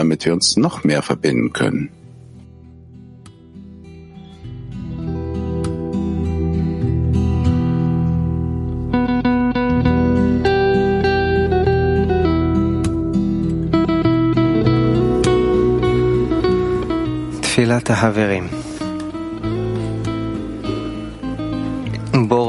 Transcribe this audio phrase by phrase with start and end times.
[0.00, 1.90] damit wir uns noch mehr verbinden können.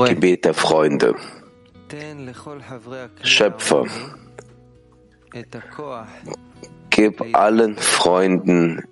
[0.07, 1.15] Gebet der Freunde.
[3.23, 3.85] Schöpfer,
[7.01, 8.83] gib allen Freunden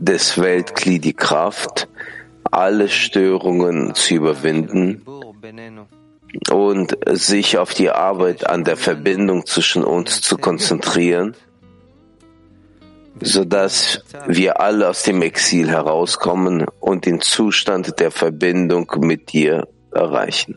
[0.00, 1.86] des Weltkli die Kraft,
[2.50, 5.02] alle Störungen zu überwinden
[6.50, 11.36] und sich auf die Arbeit an der Verbindung zwischen uns zu konzentrieren,
[13.20, 20.56] sodass wir alle aus dem Exil herauskommen und den Zustand der Verbindung mit dir erreichen.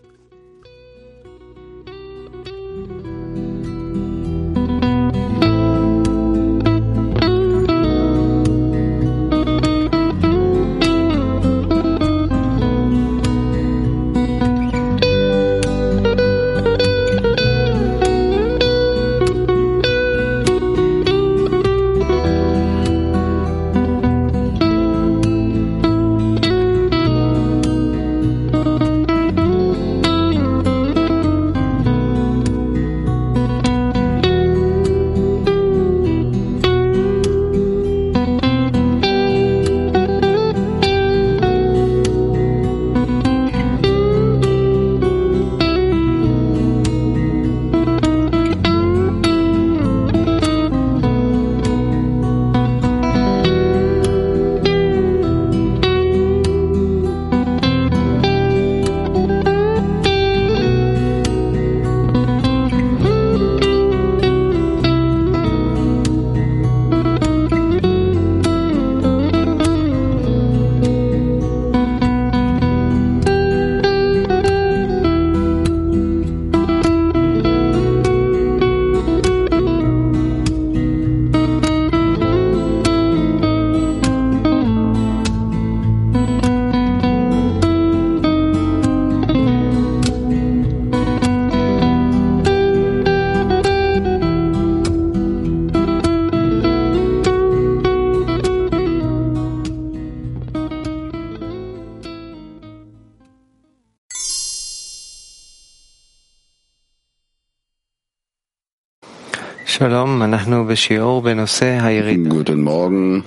[112.29, 113.23] Guten Morgen.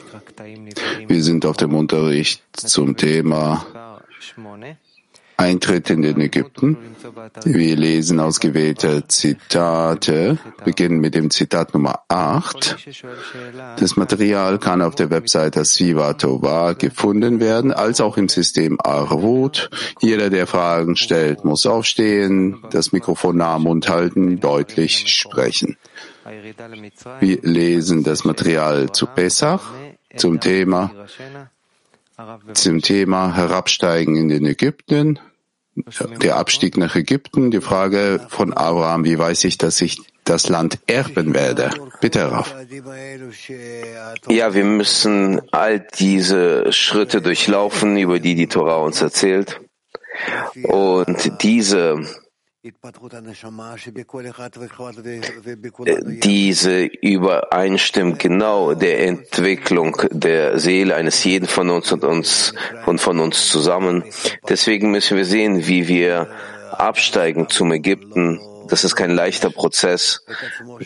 [1.06, 3.64] Wir sind auf dem Unterricht zum Thema
[5.36, 6.76] Eintritt in den Ägypten.
[7.44, 12.76] Wir lesen ausgewählte Zitate, beginnen mit dem Zitat Nummer 8.
[13.78, 19.70] Das Material kann auf der Webseite Siva Tova gefunden werden, als auch im System Arvut.
[20.00, 25.76] Jeder, der Fragen stellt, muss aufstehen, das Mikrofon nah am Mund halten, deutlich sprechen.
[27.20, 29.60] Wir lesen das Material zu Pesach
[30.16, 30.90] zum Thema,
[32.54, 35.18] zum Thema Herabsteigen in den Ägypten,
[36.22, 40.78] der Abstieg nach Ägypten, die Frage von Abraham, wie weiß ich, dass ich das Land
[40.86, 41.70] erben werde?
[42.00, 42.54] Bitte, Raf.
[44.28, 49.60] Ja, wir müssen all diese Schritte durchlaufen, über die die Torah uns erzählt.
[50.62, 52.00] Und diese
[56.22, 62.54] diese übereinstimmt genau der Entwicklung der Seele eines jeden von uns und uns
[62.86, 64.02] und von uns zusammen.
[64.48, 66.30] Deswegen müssen wir sehen, wie wir
[66.72, 68.40] absteigen zum Ägypten.
[68.68, 70.24] Das ist kein leichter Prozess,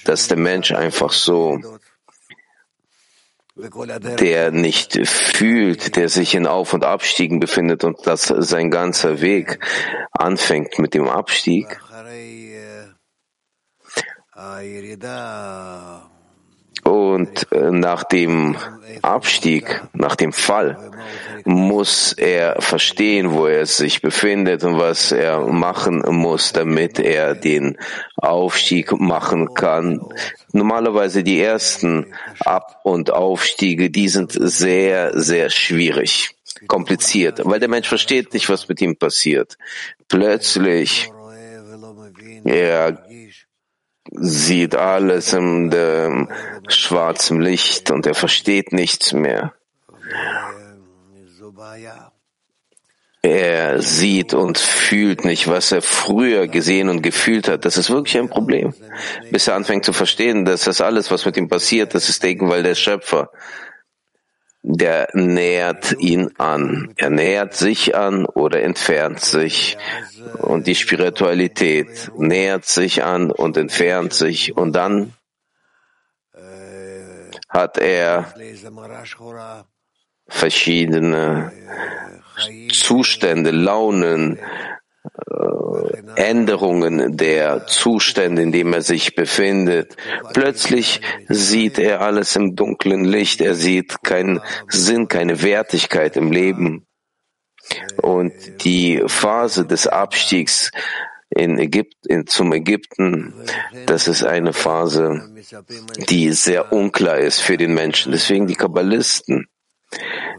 [0.04, 1.60] dass der Mensch einfach so
[4.20, 9.58] der nicht fühlt, der sich in Auf- und Abstiegen befindet und dass sein ganzer Weg
[10.12, 11.80] anfängt mit dem Abstieg.
[16.88, 18.56] Und äh, nach dem
[19.02, 20.78] Abstieg, nach dem Fall,
[21.44, 27.76] muss er verstehen, wo er sich befindet und was er machen muss, damit er den
[28.16, 30.00] Aufstieg machen kann.
[30.52, 32.06] Normalerweise die ersten
[32.40, 36.30] Ab- und Aufstiege, die sind sehr, sehr schwierig,
[36.68, 39.58] kompliziert, weil der Mensch versteht nicht, was mit ihm passiert.
[40.08, 41.10] Plötzlich,
[42.44, 43.04] er
[44.12, 46.28] sieht alles in dem
[46.68, 49.54] schwarzen Licht und er versteht nichts mehr.
[53.22, 57.64] er sieht und fühlt nicht, was er früher gesehen und gefühlt hat.
[57.64, 58.74] Das ist wirklich ein Problem.
[59.30, 62.48] Bis er anfängt zu verstehen, dass das alles, was mit ihm passiert, das ist wegen,
[62.48, 63.30] weil der Schöpfer,
[64.62, 66.92] der nähert ihn an.
[66.96, 69.78] Er nähert sich an oder entfernt sich.
[70.38, 74.56] Und die Spiritualität nähert sich an und entfernt sich.
[74.56, 75.14] Und dann
[77.48, 78.34] hat er
[80.28, 81.52] verschiedene
[82.70, 84.38] Zustände, Launen,
[86.16, 89.96] Änderungen der Zustände, in dem er sich befindet.
[90.32, 93.40] Plötzlich sieht er alles im dunklen Licht.
[93.40, 96.86] Er sieht keinen Sinn, keine Wertigkeit im Leben.
[98.00, 98.32] Und
[98.64, 100.70] die Phase des Abstiegs
[101.28, 103.34] in Ägypten, zum Ägypten,
[103.86, 105.28] das ist eine Phase,
[106.08, 108.12] die sehr unklar ist für den Menschen.
[108.12, 109.46] Deswegen die Kabbalisten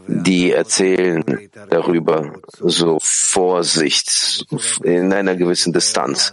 [0.06, 1.24] die erzählen
[1.68, 4.46] darüber so Vorsicht
[4.82, 6.32] in einer gewissen Distanz.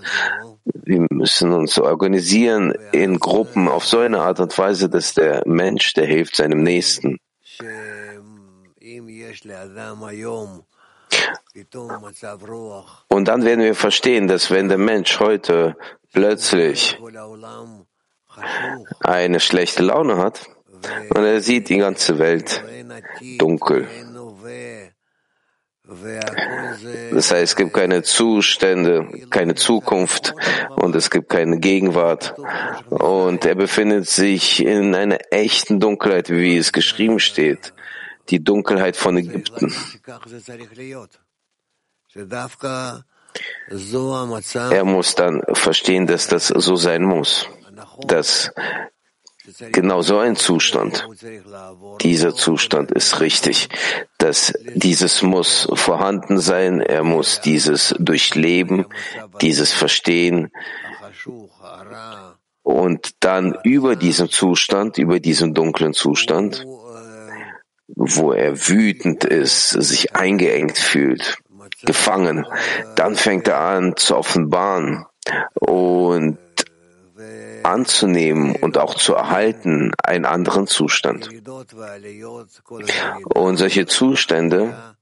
[0.65, 5.93] Wir müssen uns organisieren in Gruppen auf so eine Art und Weise, dass der Mensch,
[5.93, 7.19] der hilft seinem Nächsten.
[13.09, 15.75] Und dann werden wir verstehen, dass wenn der Mensch heute
[16.13, 16.99] plötzlich
[19.01, 20.47] eine schlechte Laune hat,
[21.09, 22.63] und er sieht die ganze Welt
[23.37, 23.87] dunkel.
[27.11, 30.33] Das heißt, es gibt keine Zustände, keine Zukunft
[30.75, 32.35] und es gibt keine Gegenwart.
[32.89, 37.73] Und er befindet sich in einer echten Dunkelheit, wie es geschrieben steht.
[38.29, 39.73] Die Dunkelheit von Ägypten.
[44.71, 47.47] Er muss dann verstehen, dass das so sein muss,
[48.07, 48.51] dass
[49.71, 51.07] Genau so ein Zustand.
[52.01, 53.69] Dieser Zustand ist richtig.
[54.17, 56.81] Dass dieses muss vorhanden sein.
[56.81, 58.85] Er muss dieses durchleben,
[59.41, 60.51] dieses verstehen.
[62.61, 66.65] Und dann über diesen Zustand, über diesen dunklen Zustand,
[67.87, 71.37] wo er wütend ist, sich eingeengt fühlt,
[71.85, 72.45] gefangen,
[72.95, 75.05] dann fängt er an zu offenbaren
[75.53, 76.37] und
[77.63, 81.29] anzunehmen und auch zu erhalten einen anderen Zustand.
[83.33, 84.95] Und solche Zustände,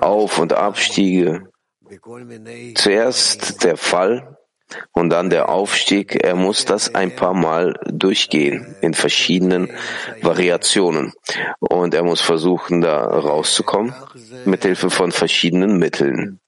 [0.00, 1.48] Auf- und Abstiege,
[2.74, 4.36] zuerst der Fall
[4.92, 9.70] und dann der Aufstieg, er muss das ein paar Mal durchgehen in verschiedenen
[10.22, 11.12] Variationen.
[11.58, 13.94] Und er muss versuchen, da rauszukommen
[14.44, 16.40] mit Hilfe von verschiedenen Mitteln.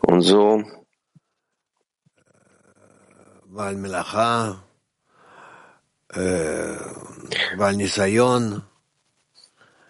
[0.00, 0.64] Und so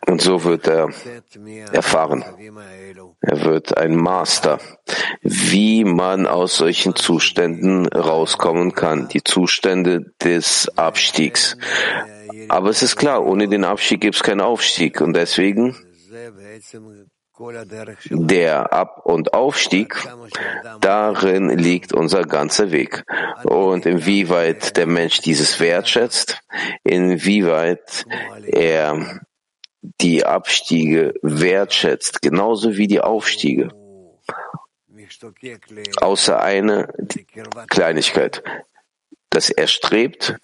[0.07, 0.91] und so wird er
[1.73, 2.25] erfahren.
[3.21, 4.59] Er wird ein Master,
[5.23, 11.57] wie man aus solchen Zuständen rauskommen kann, die Zustände des Abstiegs.
[12.49, 15.01] Aber es ist klar, ohne den Abstieg gibt es keinen Aufstieg.
[15.01, 15.75] Und deswegen
[18.11, 19.97] der Ab- und Aufstieg,
[20.81, 23.05] darin liegt unser ganzer Weg.
[23.43, 26.41] Und inwieweit der Mensch dieses wertschätzt,
[26.85, 28.07] inwieweit
[28.47, 29.21] er
[30.01, 33.69] die Abstiege wertschätzt, genauso wie die Aufstiege.
[36.01, 36.89] Außer eine
[37.69, 38.43] Kleinigkeit,
[39.31, 40.37] dass er strebt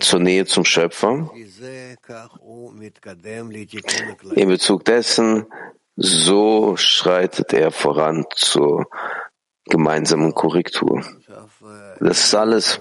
[0.00, 1.30] zur Nähe zum Schöpfer
[4.34, 5.46] in Bezug dessen,
[6.02, 8.86] so schreitet er voran zur
[9.66, 11.04] gemeinsamen Korrektur.
[12.00, 12.80] Das ist alles.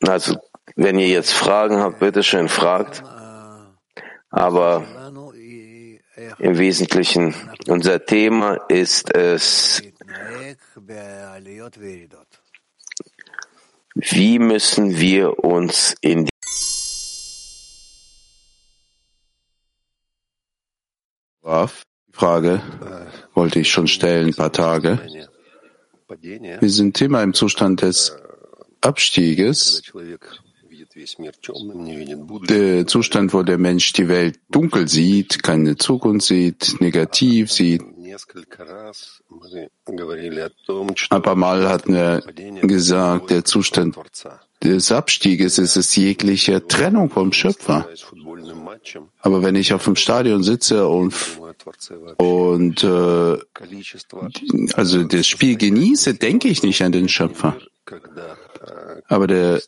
[0.00, 0.36] Also,
[0.76, 3.02] wenn ihr jetzt Fragen habt, bitte schön fragt.
[4.30, 4.86] Aber
[6.38, 7.34] im Wesentlichen,
[7.68, 9.82] unser Thema ist es,
[13.94, 16.30] wie müssen wir uns in
[21.50, 22.62] Die Frage
[23.34, 25.00] wollte ich schon stellen, ein paar Tage.
[26.08, 28.16] Wir sind immer im Zustand des
[28.80, 29.82] Abstieges,
[32.48, 37.82] der Zustand, wo der Mensch die Welt dunkel sieht, keine Zukunft sieht, negativ sieht.
[41.10, 42.22] Ein paar Mal hatten wir
[42.62, 43.96] gesagt, der Zustand
[44.62, 47.88] des Abstieges ist es jegliche Trennung vom Schöpfer.
[49.20, 51.14] Aber wenn ich auf dem Stadion sitze und,
[52.16, 53.38] und äh,
[54.74, 57.56] also das Spiel genieße, denke ich nicht an den Schöpfer.
[59.08, 59.60] Aber der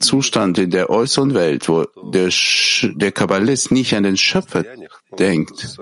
[0.00, 4.64] Zustand in der äußeren Welt, wo der, Sch der Kabbalist nicht an den Schöpfer
[5.18, 5.78] denkt,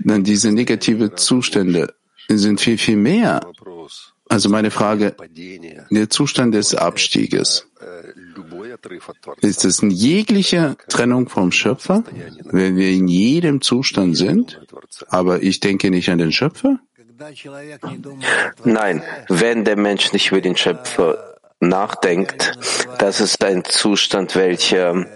[0.00, 1.94] dann diese negative Zustände
[2.28, 3.40] sind viel, viel mehr.
[4.28, 5.14] Also meine Frage,
[5.90, 7.66] der Zustand des Abstieges,
[9.40, 12.04] ist es eine jegliche Trennung vom Schöpfer,
[12.44, 14.60] wenn wir in jedem Zustand sind,
[15.08, 16.78] aber ich denke nicht an den Schöpfer?
[18.64, 22.52] Nein, wenn der Mensch nicht über den Schöpfer nachdenkt,
[22.98, 25.06] das ist ein Zustand, welcher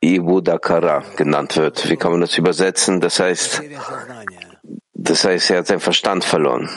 [0.00, 1.90] Ibudakara genannt wird.
[1.90, 3.00] Wie kann man das übersetzen?
[3.00, 3.62] Das heißt,
[4.94, 6.68] das heißt, er hat seinen Verstand verloren,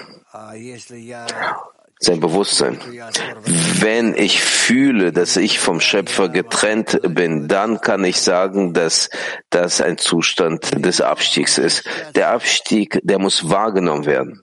[2.05, 2.79] sein Bewusstsein.
[3.79, 9.10] Wenn ich fühle, dass ich vom Schöpfer getrennt bin, dann kann ich sagen, dass
[9.50, 11.83] das ein Zustand des Abstiegs ist.
[12.15, 14.41] Der Abstieg, der muss wahrgenommen werden.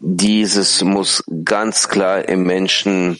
[0.00, 3.18] Dieses muss ganz klar im Menschen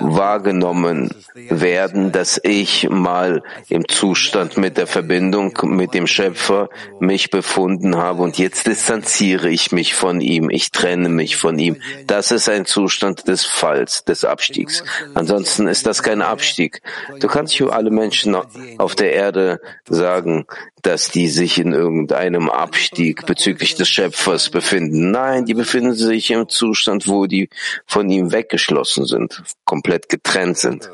[0.00, 6.68] wahrgenommen werden, dass ich mal im Zustand mit der Verbindung mit dem Schöpfer
[7.00, 11.76] mich befunden habe und jetzt distanziere ich mich von ihm, ich trenne mich von ihm.
[12.06, 14.82] Das ist ein Zustand des Falls, des Abstiegs.
[15.14, 16.82] Ansonsten ist das kein Abstieg.
[17.20, 18.36] Du kannst für alle Menschen
[18.78, 20.46] auf der Erde sagen,
[20.82, 25.10] dass die sich in irgendeinem Abstieg bezüglich des Schöpfers befinden.
[25.10, 27.48] Nein, die befinden sich im Zustand, wo die
[27.86, 30.90] von ihm weggeschlossen sind, komplett getrennt sind.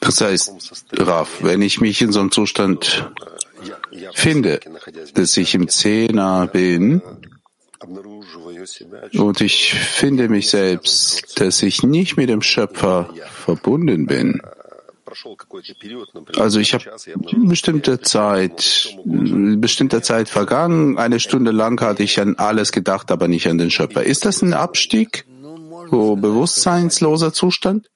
[0.00, 0.52] Das heißt,
[0.98, 3.10] Raf, wenn ich mich in so einem Zustand
[4.14, 4.60] finde,
[5.14, 7.02] dass ich im Zehner bin,
[9.12, 14.40] und ich finde mich selbst, dass ich nicht mit dem Schöpfer verbunden bin,
[16.36, 16.84] also ich habe
[17.46, 23.48] bestimmte Zeit, bestimmte Zeit vergangen, eine Stunde lang hatte ich an alles gedacht, aber nicht
[23.48, 24.02] an den Schöpfer.
[24.02, 25.26] Ist das ein Abstieg?
[25.90, 27.90] So bewusstseinsloser Zustand?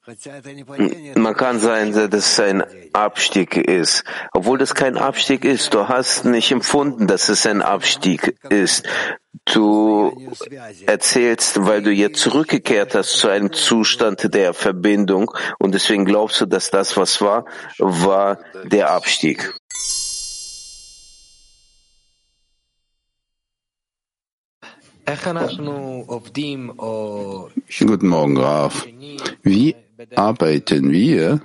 [1.15, 4.03] Man kann sagen, dass es ein Abstieg ist.
[4.33, 8.87] Obwohl das kein Abstieg ist, du hast nicht empfunden, dass es ein Abstieg ist.
[9.45, 10.11] Du
[10.85, 16.45] erzählst, weil du jetzt zurückgekehrt hast zu einem Zustand der Verbindung und deswegen glaubst du,
[16.45, 17.45] dass das, was war,
[17.79, 19.53] war der Abstieg.
[27.79, 28.87] Guten Morgen, Graf.
[29.43, 29.75] Wie
[30.15, 31.41] arbeiten wir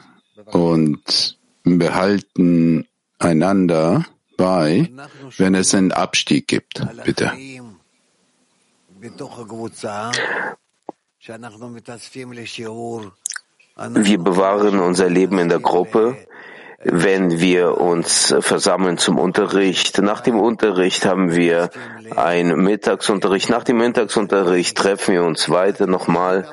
[0.46, 2.86] und behalten
[3.18, 4.06] einander
[4.36, 4.88] bei,
[5.38, 6.86] wenn es einen Abstieg gibt?
[7.04, 7.32] Bitte.
[13.80, 16.16] Wir bewahren unser Leben in der Gruppe,
[16.88, 19.98] wenn wir uns versammeln zum Unterricht.
[19.98, 21.70] Nach dem Unterricht haben wir
[22.14, 23.50] einen Mittagsunterricht.
[23.50, 26.48] Nach dem Mittagsunterricht treffen wir uns weiter nochmal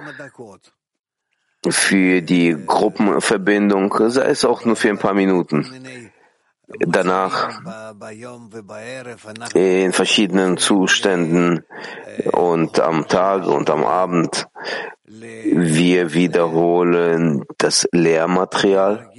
[1.70, 6.12] für die Gruppenverbindung, sei es auch nur für ein paar Minuten
[6.80, 7.94] danach
[9.54, 11.66] in verschiedenen Zuständen
[12.32, 14.48] und am Tag und am Abend.
[15.20, 19.12] Wir wiederholen das Lehrmaterial,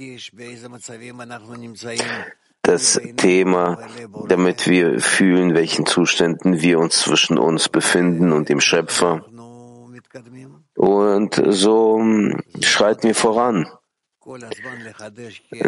[2.61, 3.79] das Thema,
[4.27, 9.25] damit wir fühlen, welchen Zuständen wir uns zwischen uns befinden und dem Schöpfer.
[10.75, 12.03] Und so
[12.61, 13.65] schreiten wir voran.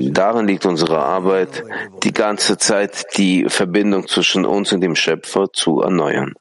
[0.01, 1.63] Darin liegt unsere Arbeit,
[2.03, 6.33] die ganze Zeit die Verbindung zwischen uns und dem Schöpfer zu erneuern.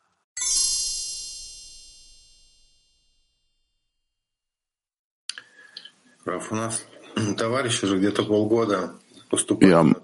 [9.61, 9.97] Wir haben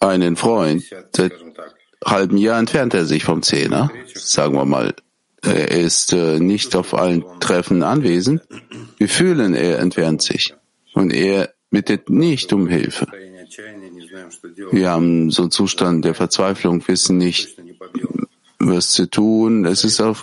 [0.00, 1.32] einen Freund, seit
[2.04, 4.94] halbem Jahr entfernt er sich vom Zehner, sagen wir mal.
[5.42, 8.42] Er ist äh, nicht auf allen Treffen anwesend.
[8.96, 10.54] Wir fühlen, er entfernt sich
[10.94, 13.06] und er bittet nicht um Hilfe.
[14.72, 17.56] Wir haben so einen Zustand der Verzweiflung, wissen nicht,
[18.58, 19.64] was zu tun.
[19.66, 20.16] Es ist auch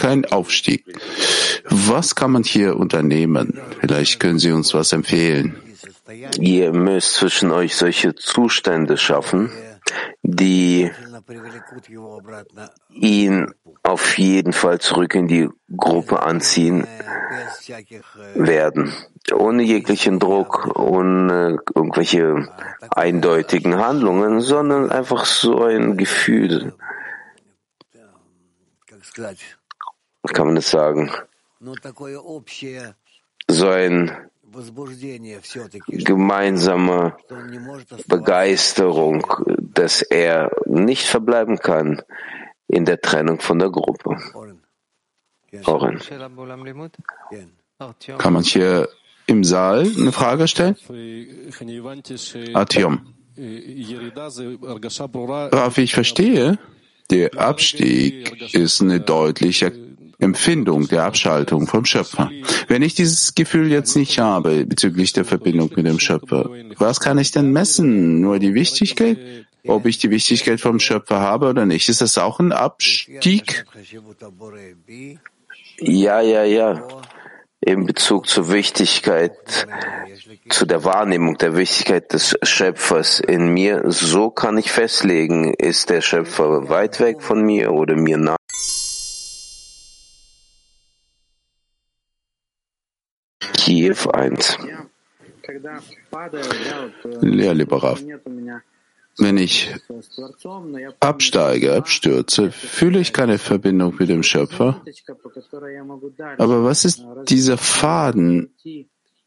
[0.00, 0.82] kein Aufstieg.
[1.68, 3.60] Was kann man hier unternehmen?
[3.80, 5.60] Vielleicht können Sie uns was empfehlen.
[6.40, 9.50] Ihr müsst zwischen euch solche Zustände schaffen,
[10.22, 10.90] die
[12.88, 13.52] ihn
[13.82, 16.86] auf jeden Fall zurück in die Gruppe anziehen
[18.34, 18.92] werden
[19.32, 22.48] ohne jeglichen Druck, ohne irgendwelche
[22.90, 26.72] eindeutigen Handlungen, sondern einfach so ein Gefühl.
[30.26, 31.10] Kann man das sagen?
[33.48, 34.12] So ein
[35.88, 37.16] gemeinsame
[38.06, 39.26] Begeisterung,
[39.58, 42.02] dass er nicht verbleiben kann
[42.66, 44.16] in der Trennung von der Gruppe.
[45.64, 46.00] Oren.
[48.18, 48.88] Kann man hier
[49.26, 50.76] im Saal eine Frage stellen?
[52.54, 53.14] Artyom.
[55.52, 56.58] Raf, ich verstehe,
[57.10, 59.89] der Abstieg ist eine deutliche
[60.20, 62.30] Empfindung der Abschaltung vom Schöpfer.
[62.68, 67.18] Wenn ich dieses Gefühl jetzt nicht habe bezüglich der Verbindung mit dem Schöpfer, was kann
[67.18, 68.20] ich denn messen?
[68.20, 69.18] Nur die Wichtigkeit?
[69.66, 71.88] Ob ich die Wichtigkeit vom Schöpfer habe oder nicht?
[71.88, 73.66] Ist das auch ein Abstieg?
[75.78, 76.88] Ja, ja, ja.
[77.62, 79.66] In Bezug zur Wichtigkeit,
[80.48, 86.00] zu der Wahrnehmung der Wichtigkeit des Schöpfers in mir, so kann ich festlegen, ist der
[86.00, 88.36] Schöpfer weit weg von mir oder mir nah.
[93.70, 94.58] Kiew 1.
[97.20, 98.02] Lehrliberav.
[99.18, 99.72] Wenn ich
[100.98, 104.82] absteige, abstürze, fühle ich keine Verbindung mit dem Schöpfer.
[106.38, 108.52] Aber was ist dieser Faden,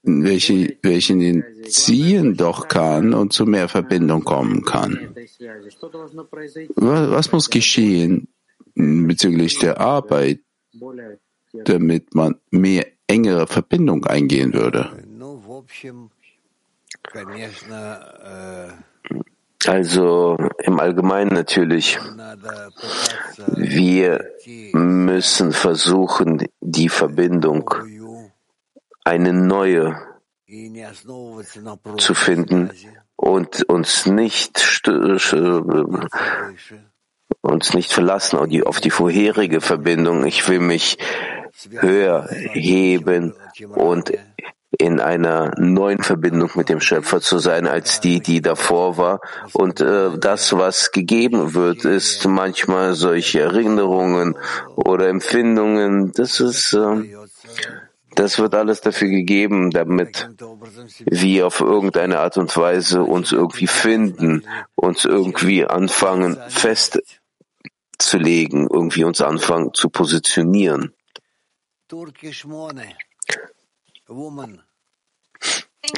[0.03, 5.15] welchen, welchen ihn ziehen doch kann und zu mehr Verbindung kommen kann?
[6.75, 8.27] Was muss geschehen
[8.75, 10.39] bezüglich der Arbeit,
[11.53, 14.81] damit man mehr engere Verbindung eingehen würde?
[19.65, 21.97] Also im Allgemeinen natürlich.
[23.55, 24.09] Wir
[24.73, 27.73] müssen versuchen, die Verbindung,
[29.03, 29.95] eine neue
[31.97, 32.69] zu finden
[33.15, 34.57] und uns nicht
[37.41, 40.25] uns nicht verlassen auf die, auf die vorherige Verbindung.
[40.25, 40.97] Ich will mich
[41.79, 43.33] höher heben
[43.75, 44.11] und
[44.79, 49.19] in einer neuen Verbindung mit dem Schöpfer zu sein als die, die davor war.
[49.53, 54.35] Und äh, das, was gegeben wird, ist manchmal solche Erinnerungen
[54.75, 56.11] oder Empfindungen.
[56.13, 57.15] Das ist, äh,
[58.15, 60.27] das wird alles dafür gegeben, damit
[61.05, 69.21] wir auf irgendeine Art und Weise uns irgendwie finden, uns irgendwie anfangen festzulegen, irgendwie uns
[69.21, 70.93] anfangen zu positionieren.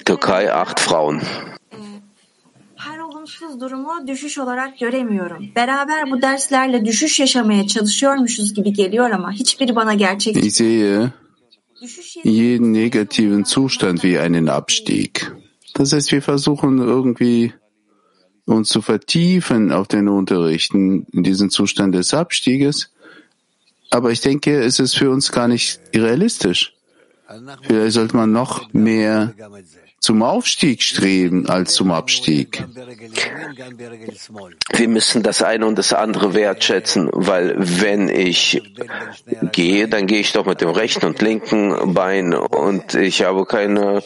[0.05, 1.21] Türkei acht Frauen.
[2.75, 5.45] Her olumsuz durumu düşüş olarak göremiyorum.
[5.55, 10.37] Beraber bu derslerle düşüş yaşamaya çalışıyormuşuz gibi geliyor ama hiçbiri bana gerçek.
[10.37, 11.11] Ich sehe
[12.23, 15.11] jeden negativen Zustand wie einen Abstieg.
[15.77, 17.53] Das heißt, wir versuchen irgendwie
[18.47, 22.94] uns zu vertiefen auf den Unterrichten in diesen Zustand des Abstieges.
[23.89, 26.73] Aber ich denke, es ist für uns gar nicht realistisch.
[27.63, 29.33] Vielleicht sollte man noch mehr
[29.99, 32.63] zum Aufstieg streben als zum Abstieg.
[34.73, 38.61] Wir müssen das eine und das andere wertschätzen, weil wenn ich
[39.51, 44.03] gehe, dann gehe ich doch mit dem rechten und linken Bein und ich habe keine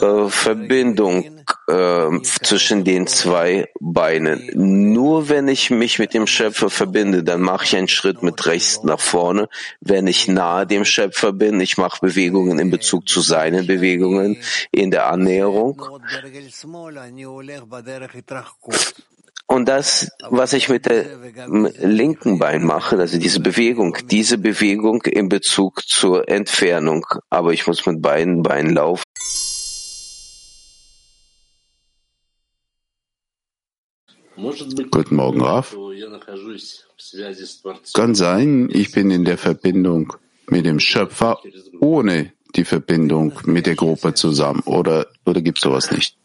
[0.00, 1.24] äh, Verbindung
[1.68, 4.50] äh, zwischen den zwei Beinen.
[4.54, 8.82] Nur wenn ich mich mit dem Schöpfer verbinde, dann mache ich einen Schritt mit rechts
[8.82, 9.48] nach vorne.
[9.80, 14.38] Wenn ich nahe dem Schöpfer bin, ich mache Bewegungen in Bezug zu seinen Bewegungen
[14.70, 15.82] in der Annäherung.
[19.50, 25.28] Und das, was ich mit dem linken Bein mache, also diese Bewegung, diese Bewegung in
[25.28, 27.04] Bezug zur Entfernung.
[27.30, 29.02] Aber ich muss mit beiden Beinen laufen.
[34.90, 35.76] Guten Morgen, Raf.
[37.92, 40.14] Kann sein, ich bin in der Verbindung
[40.48, 41.38] mit dem Schöpfer
[41.80, 44.60] ohne die Verbindung mit der Gruppe zusammen.
[44.64, 46.16] Oder, oder gibt es sowas nicht?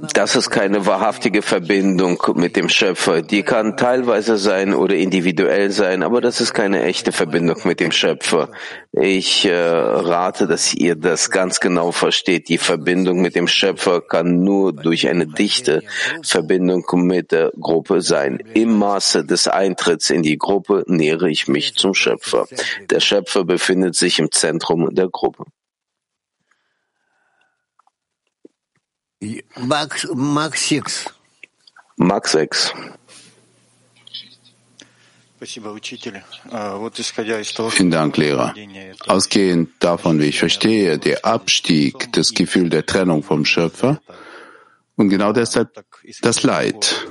[0.00, 3.20] Das ist keine wahrhaftige Verbindung mit dem Schöpfer.
[3.20, 7.92] Die kann teilweise sein oder individuell sein, aber das ist keine echte Verbindung mit dem
[7.92, 8.48] Schöpfer.
[8.92, 12.48] Ich äh, rate, dass ihr das ganz genau versteht.
[12.48, 15.82] Die Verbindung mit dem Schöpfer kann nur durch eine dichte
[16.22, 18.38] Verbindung mit der Gruppe sein.
[18.54, 22.46] Im Maße des Eintritts in die Gruppe nähere ich mich zum Schöpfer.
[22.88, 25.44] Der Schöpfer befindet sich im Zentrum der Gruppe.
[29.60, 31.06] Max, Max 6.
[31.96, 32.74] Max 6.
[37.70, 38.54] Vielen Dank, Lehrer.
[39.06, 44.00] Ausgehend davon, wie ich verstehe, der Abstieg, das Gefühl der Trennung vom Schöpfer
[44.96, 45.84] und genau deshalb
[46.20, 47.06] das Leid.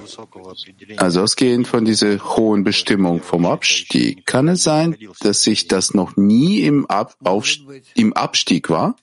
[0.97, 6.15] Also ausgehend von dieser hohen Bestimmung vom Abstieg, kann es sein, dass sich das noch
[6.15, 7.61] nie im, Ab Aufst
[7.95, 8.95] im Abstieg war?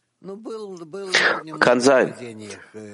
[1.60, 2.14] Kann sein.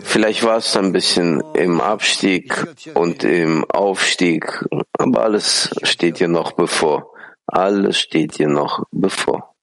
[0.03, 4.65] Vielleicht war es ein bisschen im Abstieg und im Aufstieg,
[4.99, 7.13] aber alles steht dir noch bevor.
[7.47, 9.55] Alles steht dir noch bevor.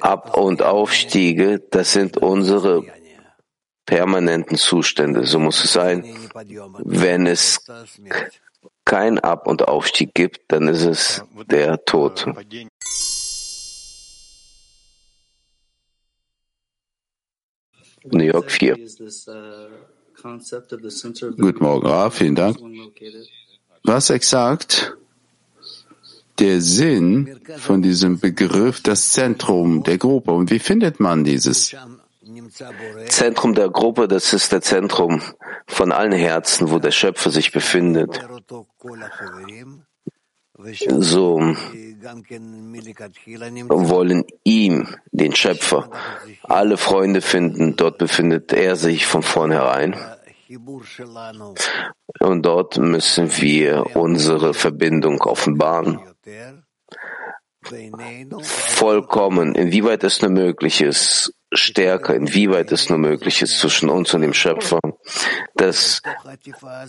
[0.00, 2.84] Ab- und Aufstiege, das sind unsere
[3.84, 5.26] permanenten Zustände.
[5.26, 6.04] So muss es sein.
[6.78, 7.60] Wenn es
[8.86, 12.26] kein Ab- und Aufstieg gibt, dann ist es der Tod.
[18.04, 18.76] New York 4.
[21.36, 22.58] Guten Morgen, Ra, vielen Dank.
[23.84, 24.96] Was exakt
[26.38, 30.32] der Sinn von diesem Begriff, das Zentrum der Gruppe?
[30.32, 31.74] Und wie findet man dieses?
[33.08, 35.22] Zentrum der Gruppe, das ist der Zentrum
[35.66, 38.20] von allen Herzen, wo der Schöpfer sich befindet.
[41.00, 41.38] So
[43.88, 45.90] wollen ihm, den Schöpfer,
[46.42, 47.76] alle Freunde finden.
[47.76, 49.96] Dort befindet er sich von vornherein.
[52.18, 56.00] Und dort müssen wir unsere Verbindung offenbaren.
[58.42, 64.22] Vollkommen, inwieweit es nur möglich ist, stärker, inwieweit es nur möglich ist zwischen uns und
[64.22, 64.80] dem Schöpfer.
[65.54, 66.02] Das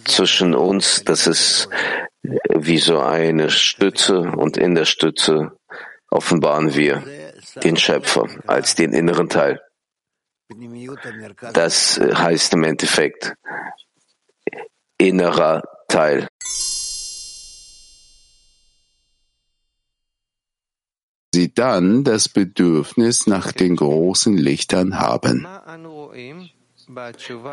[0.05, 1.69] zwischen uns, das ist
[2.23, 5.57] wie so eine Stütze und in der Stütze
[6.09, 7.03] offenbaren wir
[7.63, 9.61] den Schöpfer als den inneren Teil.
[11.53, 13.35] Das heißt im Endeffekt
[14.97, 16.27] innerer Teil.
[21.33, 25.47] Sie dann das Bedürfnis nach den großen Lichtern haben.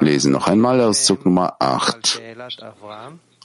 [0.01, 2.21] Lesen noch einmal Auszug Nummer 8.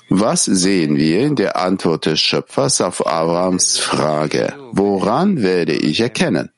[0.10, 4.56] Was sehen wir in der Antwort des Schöpfers auf Abrahams Frage?
[4.72, 6.50] Woran werde ich erkennen?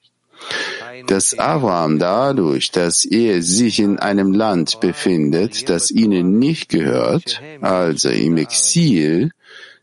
[1.07, 8.07] Dass Abraham dadurch, dass er sich in einem Land befindet, das ihnen nicht gehört, also
[8.07, 9.31] im Exil,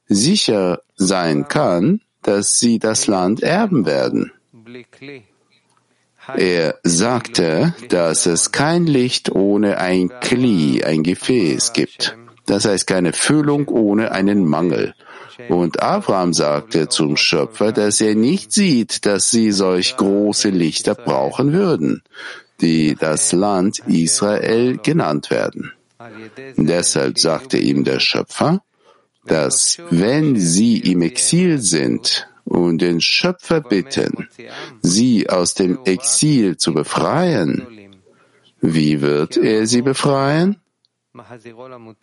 [0.09, 4.32] sicher sein kann, dass sie das Land erben werden.
[6.37, 12.16] Er sagte, dass es kein Licht ohne ein Kli, ein Gefäß gibt.
[12.46, 14.94] Das heißt keine Füllung ohne einen Mangel.
[15.48, 21.52] Und Abraham sagte zum Schöpfer, dass er nicht sieht, dass sie solch große Lichter brauchen
[21.52, 22.02] würden,
[22.61, 25.72] die das Land Israel genannt werden.
[26.56, 28.62] Deshalb sagte ihm der Schöpfer,
[29.24, 34.28] dass wenn sie im Exil sind und den Schöpfer bitten,
[34.82, 37.66] sie aus dem Exil zu befreien,
[38.61, 40.56] wie wird er sie befreien?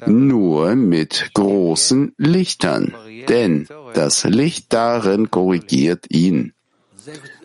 [0.05, 2.93] Nur mit großen Lichtern,
[3.27, 6.53] denn das Licht darin korrigiert ihn.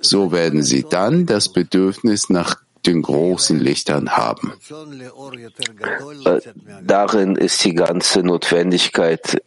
[0.00, 2.56] So werden sie dann das Bedürfnis nach
[2.86, 4.52] den großen Lichtern haben.
[6.26, 6.40] Äh,
[6.82, 9.42] darin ist die ganze Notwendigkeit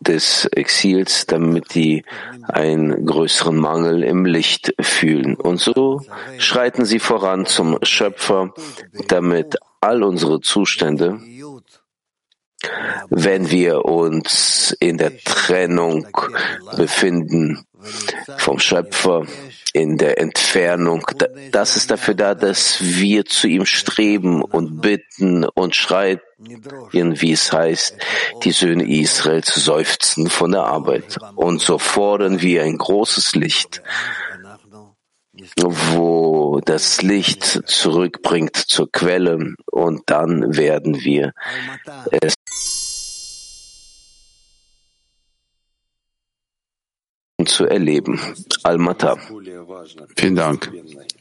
[0.00, 2.04] des Exils, damit die
[2.46, 5.34] einen größeren Mangel im Licht fühlen.
[5.34, 6.02] Und so
[6.38, 8.54] schreiten sie voran zum Schöpfer,
[9.08, 11.20] damit all unsere Zustände,
[13.08, 16.08] wenn wir uns in der Trennung
[16.76, 17.64] befinden
[18.38, 19.26] vom Schöpfer,
[19.72, 21.06] in der Entfernung,
[21.52, 25.76] das ist dafür da, dass wir zu ihm streben und bitten und
[26.44, 27.96] schreien, wie es heißt,
[28.44, 31.18] die Söhne Israels seufzen von der Arbeit.
[31.34, 33.82] Und so fordern wir ein großes Licht,
[35.60, 41.32] wo das Licht zurückbringt zur Quelle und dann werden wir
[42.10, 42.34] es
[47.46, 48.20] zu erleben.
[48.62, 49.16] Almata.
[50.16, 50.72] Vielen Dank.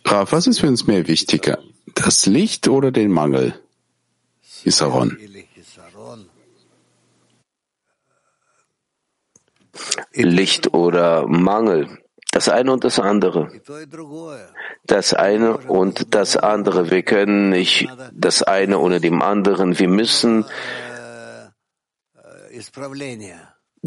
[0.04, 1.60] Raf, was ist für uns mehr wichtiger?
[1.96, 3.60] Das Licht oder den Mangel?
[4.68, 5.18] Isaron.
[10.14, 12.00] Licht oder Mangel.
[12.32, 13.50] Das eine und das andere.
[14.86, 16.92] Das eine und das andere.
[16.92, 19.80] Wir können nicht das eine ohne dem anderen.
[19.80, 20.46] Wir müssen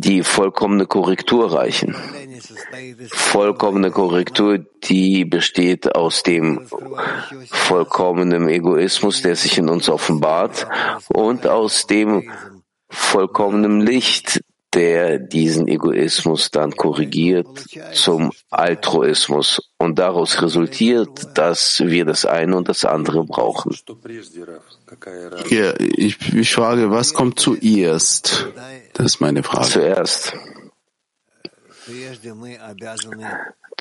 [0.00, 1.94] die vollkommene Korrektur reichen.
[3.10, 6.66] Vollkommene Korrektur, die besteht aus dem
[7.50, 10.66] vollkommenen Egoismus, der sich in uns offenbart,
[11.08, 12.30] und aus dem
[12.88, 14.40] vollkommenen Licht,
[14.74, 19.72] der diesen Egoismus dann korrigiert zum Altruismus.
[19.78, 23.76] Und daraus resultiert, dass wir das eine und das andere brauchen.
[25.48, 28.48] Ja, ich, ich frage, was kommt zuerst?
[28.92, 29.68] Das ist meine Frage.
[29.68, 30.34] Zuerst.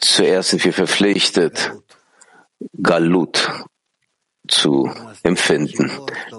[0.02, 1.74] Zuerst sind wir verpflichtet,
[2.82, 3.50] Galut
[4.50, 4.92] zu
[5.24, 5.92] empfinden,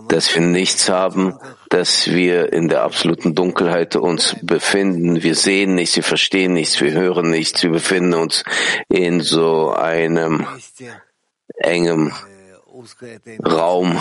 [0.09, 5.23] dass wir nichts haben, dass wir in der absoluten Dunkelheit uns befinden.
[5.23, 8.44] Wir sehen nichts, wir verstehen nichts, wir hören nichts, wir befinden uns
[8.88, 10.46] in so einem
[11.57, 12.12] engem
[13.44, 14.01] Raum.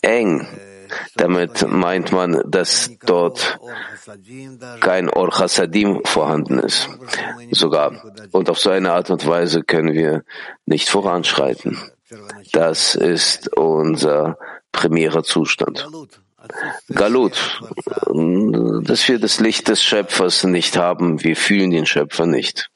[0.00, 0.46] Eng.
[1.16, 3.58] Damit meint man, dass dort
[4.80, 6.88] kein Or Chassadim vorhanden ist.
[7.50, 7.92] Sogar.
[8.32, 10.24] Und auf so eine Art und Weise können wir
[10.66, 11.78] nicht voranschreiten.
[12.52, 14.38] Das ist unser
[14.72, 15.86] primärer Zustand.
[16.88, 17.60] Galut,
[18.82, 22.70] dass wir das Licht des Schöpfers nicht haben, wir fühlen den Schöpfer nicht.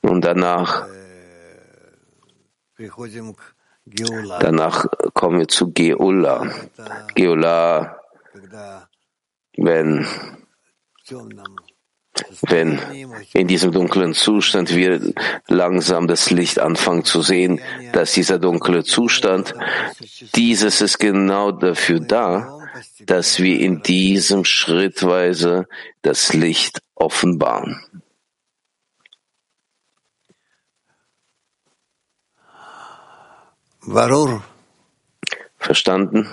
[0.00, 0.86] Und danach,
[4.40, 6.50] danach kommen wir zu Geula.
[7.14, 8.00] Geula,
[9.56, 10.06] wenn
[12.42, 12.80] wenn
[13.32, 15.00] in diesem dunklen Zustand wir
[15.46, 17.60] langsam das Licht anfangen zu sehen,
[17.92, 19.54] dass dieser dunkle Zustand,
[20.34, 22.58] dieses ist genau dafür da,
[23.00, 25.66] dass wir in diesem schrittweise
[26.02, 27.80] das Licht offenbaren.
[35.56, 36.28] Verstanden?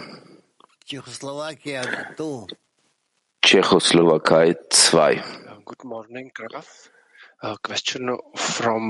[3.42, 5.45] Tschechoslowakei 2.
[5.66, 6.92] Good morning, Graf.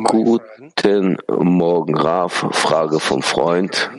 [0.09, 2.47] Guten Morgen, Raf.
[2.51, 3.91] Frage vom Freund.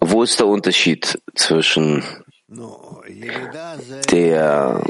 [0.00, 2.04] Wo ist der Unterschied zwischen
[4.12, 4.80] der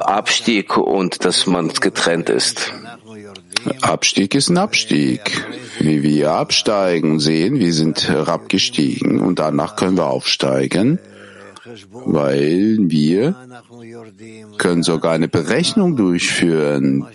[0.00, 2.72] Abstieg und dass man getrennt ist?
[3.82, 5.46] Abstieg ist ein Abstieg.
[5.78, 10.98] Wie wir absteigen, sehen, wir sind herabgestiegen und danach können wir aufsteigen
[12.06, 13.34] weil wir
[14.58, 17.06] können sogar eine Berechnung durchführen.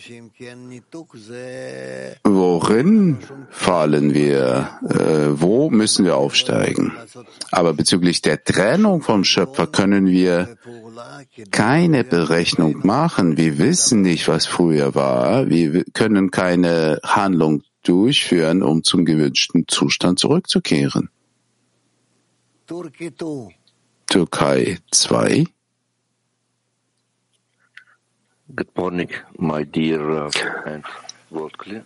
[2.24, 3.18] Worin
[3.50, 4.70] fallen wir?
[4.90, 6.94] Äh, wo müssen wir aufsteigen?
[7.52, 10.58] Aber bezüglich der Trennung vom Schöpfer können wir
[11.52, 13.38] keine Berechnung machen.
[13.38, 15.50] Wir wissen nicht, was früher war.
[15.50, 21.10] Wir können keine Handlung durchführen, um zum gewünschten Zustand zurückzukehren.
[24.16, 25.46] Türkei 2.
[28.56, 30.32] Good morning, my dear uh,
[30.66, 30.86] and
[31.30, 31.84] world clear.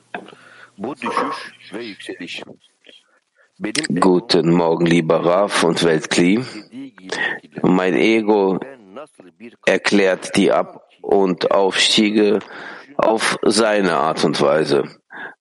[3.99, 6.45] Guten Morgen, lieber Raf und Weltkli.
[7.63, 8.59] Mein Ego
[9.65, 12.41] erklärt die Ab- und Aufstiege
[12.95, 14.83] auf seine Art und Weise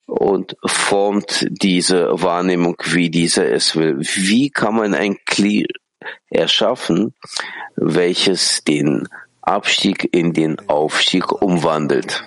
[0.07, 3.99] und formt diese Wahrnehmung, wie dieser es will.
[4.01, 5.67] Wie kann man ein Kli
[6.31, 7.15] erschaffen,
[7.77, 9.09] welches den
[9.43, 12.25] Abstieg in den Aufstieg umwandelt.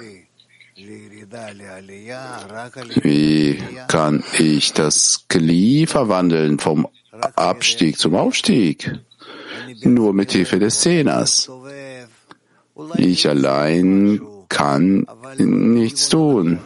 [3.01, 6.87] Wie kann ich das Kli verwandeln vom
[7.35, 8.91] Abstieg zum Aufstieg?
[9.83, 11.49] Nur mit Hilfe des Zehners.
[12.97, 16.59] Ich allein kann nichts tun.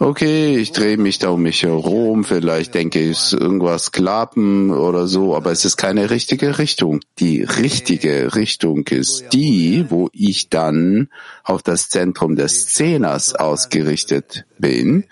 [0.00, 5.34] Okay, ich drehe mich da um mich herum, vielleicht denke ich, irgendwas klappen oder so,
[5.34, 7.00] aber es ist keine richtige Richtung.
[7.18, 11.08] Die richtige Richtung ist die, wo ich dann
[11.42, 15.06] auf das Zentrum des Zehners ausgerichtet bin,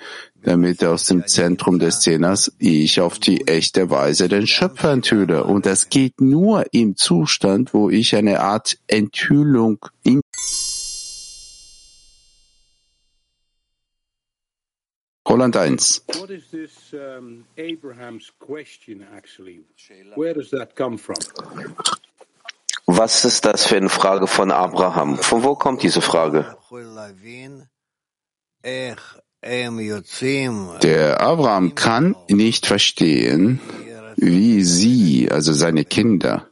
[0.45, 5.43] damit aus dem Zentrum des Zehners ich auf die echte Weise den Schöpfer enthülle.
[5.43, 10.21] Und das geht nur im Zustand, wo ich eine Art Enthüllung in
[20.77, 21.17] come from?
[22.87, 25.19] Was ist das für eine Frage von Abraham?
[25.19, 26.57] Von wo kommt diese Frage?
[30.83, 33.61] Der Abraham kann nicht verstehen,
[34.17, 36.49] wie sie, also seine Kinder,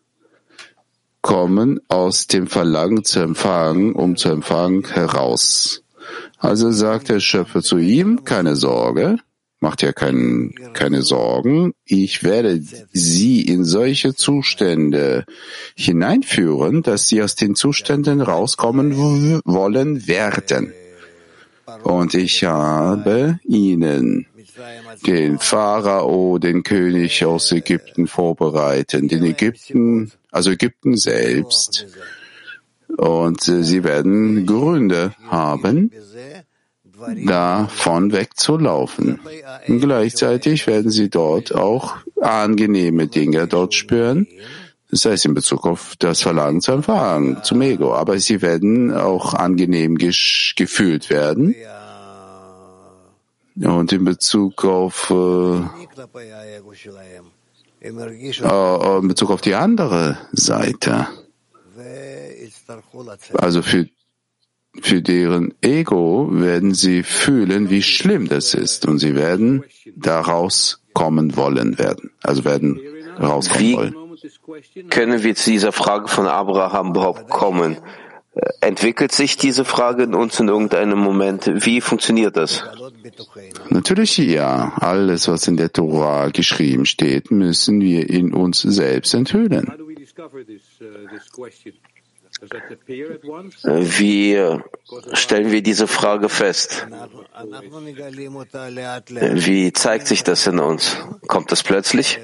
[1.22, 5.83] kommen aus dem Verlangen zu empfangen, um zu empfangen, heraus.
[6.38, 9.18] Also sagt der Schöpfer zu ihm, keine Sorge,
[9.60, 15.24] macht ja kein, keine Sorgen, ich werde sie in solche Zustände
[15.74, 20.72] hineinführen, dass sie aus den Zuständen rauskommen wollen werden.
[21.82, 24.26] Und ich habe ihnen
[25.06, 31.86] den Pharao, den König aus Ägypten vorbereitet, den Ägypten, also Ägypten selbst,
[32.96, 35.90] und sie werden Gründe haben,
[37.26, 39.20] davon wegzulaufen.
[39.68, 44.26] Und gleichzeitig werden sie dort auch angenehme Dinge dort spüren,
[44.90, 47.94] Das heißt in Bezug auf das Verlangen zu empfangen, zum Ego.
[47.94, 51.56] Aber sie werden auch angenehm gefühlt werden.
[53.56, 55.58] Und in Bezug auf äh,
[57.80, 61.08] äh, in Bezug auf die andere Seite,
[63.34, 63.88] also für
[64.82, 71.36] für deren Ego werden sie fühlen, wie schlimm das ist, und sie werden daraus kommen
[71.36, 72.80] wollen werden, also werden
[73.20, 73.94] rauskommen wie wollen.
[74.90, 77.76] Können wir zu dieser Frage von Abraham überhaupt kommen?
[78.34, 81.50] Äh, entwickelt sich diese Frage in uns in irgendeinem Moment?
[81.64, 82.64] Wie funktioniert das?
[83.68, 84.72] Natürlich ja.
[84.76, 89.72] Alles, was in der Tora geschrieben steht, müssen wir in uns selbst enthüllen.
[93.62, 94.60] Wie
[95.12, 96.86] stellen wir diese Frage fest?
[99.46, 100.96] Wie zeigt sich das in uns?
[101.26, 102.18] Kommt das plötzlich?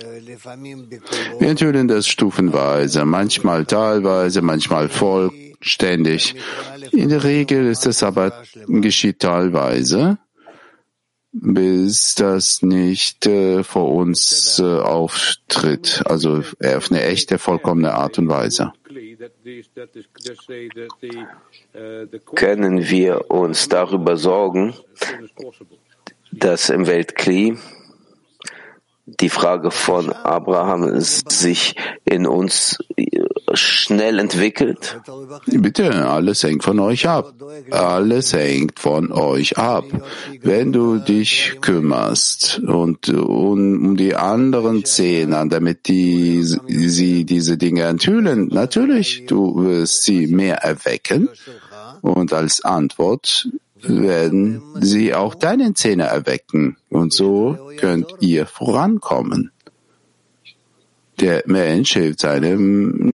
[1.38, 6.34] Wir enthüllen das stufenweise, manchmal teilweise, manchmal vollständig.
[6.92, 10.18] In der Regel ist es aber geschieht teilweise,
[11.32, 18.28] bis das nicht äh, vor uns äh, auftritt, also auf eine echte, vollkommene Art und
[18.28, 18.72] Weise.
[22.34, 24.74] Können wir uns darüber sorgen,
[26.32, 27.56] dass im Weltkli
[29.06, 32.78] die Frage von Abraham sich in uns
[33.52, 35.00] schnell entwickelt?
[35.46, 37.34] Bitte, alles hängt von euch ab.
[37.70, 39.84] Alles hängt von euch ab.
[40.42, 48.48] Wenn du dich kümmerst und um, die anderen Zehner, damit die, sie diese Dinge enthüllen,
[48.48, 51.28] natürlich, du wirst sie mehr erwecken
[52.02, 53.48] und als Antwort
[53.82, 59.50] werden sie auch deinen Zähne erwecken und so könnt ihr vorankommen.
[61.20, 63.10] Der Mensch hilft seinem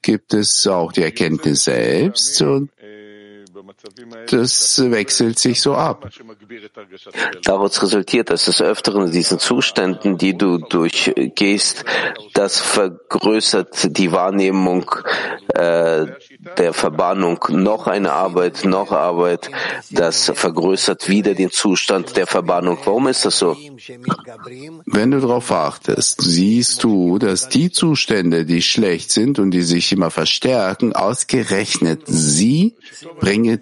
[0.00, 2.70] gibt es auch die Erkenntnis selbst und
[4.30, 6.08] das wechselt sich so ab.
[7.44, 11.84] Daraus resultiert, dass des Öfteren in diesen Zuständen, die du durchgehst,
[12.34, 14.90] das vergrößert die Wahrnehmung
[15.54, 16.06] äh,
[16.58, 17.38] der Verbannung.
[17.50, 19.50] Noch eine Arbeit, noch Arbeit,
[19.90, 22.78] das vergrößert wieder den Zustand der Verbannung.
[22.84, 23.56] Warum ist das so?
[24.86, 29.92] Wenn du darauf achtest, siehst du, dass die Zustände, die schlecht sind und die sich
[29.92, 32.76] immer verstärken, ausgerechnet sie
[33.20, 33.61] bringen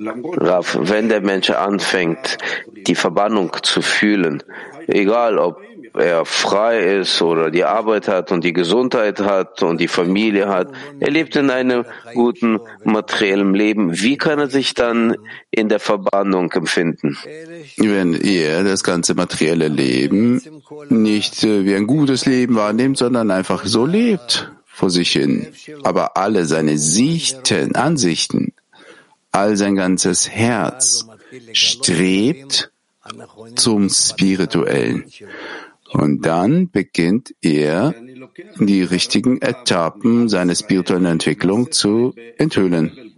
[0.00, 2.38] Rav, wenn der Mensch anfängt,
[2.86, 4.42] die Verbannung zu fühlen,
[4.86, 5.60] egal ob
[5.94, 10.68] er frei ist oder die Arbeit hat und die Gesundheit hat und die Familie hat,
[11.00, 11.84] er lebt in einem
[12.14, 15.16] guten materiellen Leben, wie kann er sich dann
[15.50, 17.18] in der Verbannung empfinden?
[17.76, 20.40] Wenn er das ganze materielle Leben
[20.88, 25.48] nicht äh, wie ein gutes Leben wahrnimmt, sondern einfach so lebt vor sich hin,
[25.82, 28.52] aber alle seine Sichten, Ansichten
[29.32, 31.06] all sein ganzes Herz
[31.52, 32.72] strebt
[33.56, 35.04] zum Spirituellen.
[35.92, 37.94] Und dann beginnt er,
[38.58, 43.12] die richtigen Etappen seiner spirituellen Entwicklung zu enthüllen.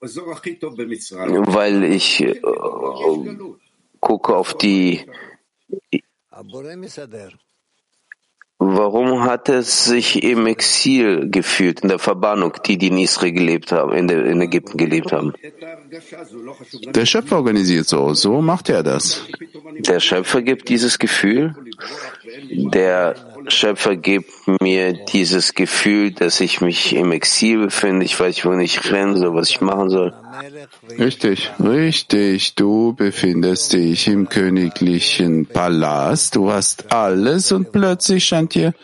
[0.00, 2.40] Weil ich äh,
[4.00, 5.00] gucke auf die
[8.64, 13.72] Warum hat er sich im Exil gefühlt, in der Verbannung, die die in Israel gelebt
[13.72, 15.32] haben, in, der, in Ägypten gelebt haben?
[16.94, 19.26] Der Schöpfer organisiert so, so macht er das.
[19.78, 21.56] Der Schöpfer gibt dieses Gefühl.
[22.50, 23.16] Der
[23.48, 28.04] Schöpfer gibt mir dieses Gefühl, dass ich mich im Exil befinde.
[28.04, 30.14] Ich weiß, wo ich rennen soll, was ich machen soll.
[30.98, 32.54] Richtig, richtig.
[32.54, 36.36] Du befindest dich im königlichen Palast.
[36.36, 38.74] Du hast alles und plötzlich scheint dir,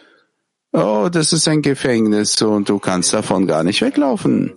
[0.72, 4.54] oh, das ist ein Gefängnis und du kannst davon gar nicht weglaufen.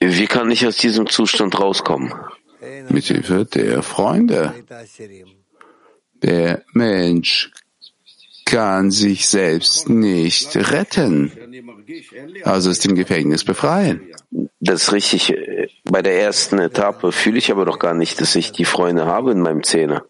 [0.00, 2.12] Wie kann ich aus diesem Zustand rauskommen?
[2.88, 4.54] Mit Hilfe der Freunde.
[6.22, 7.50] Der Mensch
[8.44, 11.32] kann sich selbst nicht retten,
[12.44, 14.02] also aus dem Gefängnis befreien.
[14.60, 15.34] Das ist richtig.
[15.84, 19.32] Bei der ersten Etappe fühle ich aber doch gar nicht, dass ich die Freunde habe
[19.32, 20.02] in meinem Zähne.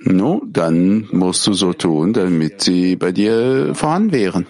[0.00, 4.46] No, dann musst du so tun, damit sie bei dir vorhanden wären.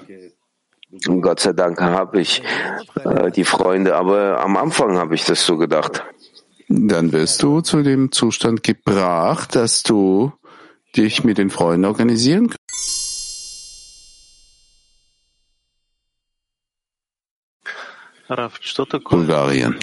[1.07, 2.43] Und Gott sei Dank habe ich
[3.05, 6.05] äh, die Freunde, aber am Anfang habe ich das so gedacht.
[6.69, 10.33] Dann wirst du zu dem Zustand gebracht, dass du
[10.97, 12.59] dich mit den Freunden organisieren können?
[19.09, 19.79] Bulgarien.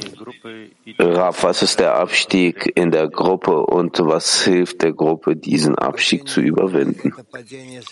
[1.00, 6.28] Raf, was ist der Abstieg in der Gruppe und was hilft der Gruppe, diesen Abstieg
[6.28, 7.16] zu überwinden?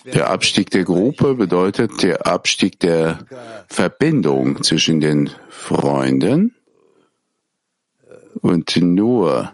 [0.06, 3.26] Der Abstieg der Gruppe bedeutet der Abstieg der
[3.68, 6.54] Verbindung zwischen den Freunden
[8.42, 9.54] und nur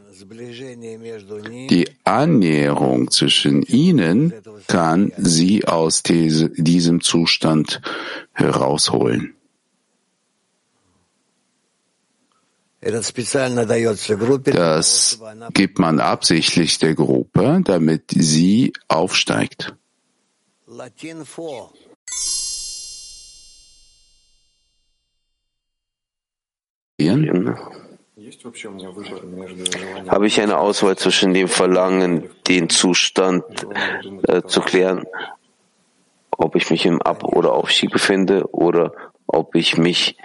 [1.70, 4.34] die Annäherung zwischen ihnen
[4.68, 7.82] kann sie aus diesem Zustand
[8.34, 9.36] herausholen.
[12.82, 13.14] Das
[15.54, 19.76] gibt man absichtlich der Gruppe, damit sie aufsteigt.
[30.08, 33.44] Habe ich eine Auswahl zwischen dem Verlangen, den Zustand
[34.28, 35.06] äh, zu klären,
[36.32, 38.94] ob ich mich im Ab- oder Aufstieg befinde oder
[39.28, 40.18] ob ich mich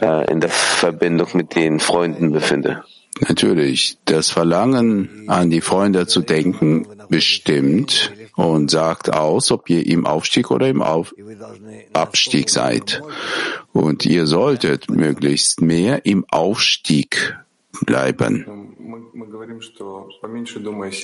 [0.00, 2.82] äh, in der Verbindung mit den Freunden befinde.
[3.20, 10.06] Natürlich, das Verlangen an die Freunde zu denken bestimmt und sagt aus, ob ihr im
[10.06, 11.12] Aufstieg oder im Auf
[11.92, 13.02] Abstieg seid.
[13.72, 17.36] Und ihr solltet möglichst mehr im Aufstieg
[17.84, 18.46] bleiben.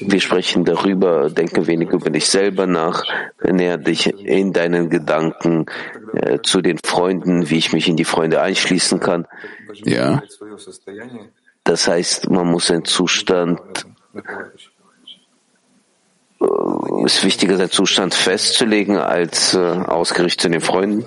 [0.07, 3.03] Wir sprechen darüber, denke wenig über dich selber nach,
[3.43, 5.66] näher dich in deinen Gedanken
[6.12, 9.26] äh, zu den Freunden, wie ich mich in die Freunde einschließen kann.
[9.85, 10.22] Ja.
[11.64, 13.87] Das heißt, man muss einen Zustand
[16.45, 21.07] äh, ist wichtiger, seinen Zustand festzulegen, als äh, ausgerichtet zu den Freunden?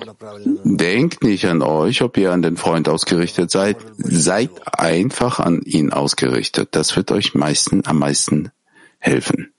[0.64, 3.76] Denkt nicht an euch, ob ihr an den Freund ausgerichtet seid.
[3.96, 6.70] Seid einfach an ihn ausgerichtet.
[6.72, 8.50] Das wird euch meisten, am meisten
[8.98, 9.52] helfen.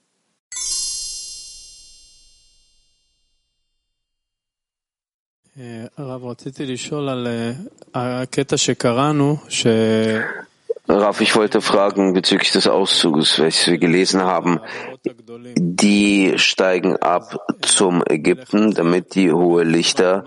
[10.98, 14.60] Raf, ich wollte fragen bezüglich des Auszuges, welches wir gelesen haben.
[15.04, 20.24] Die steigen ab zum Ägypten, damit die hohe Lichter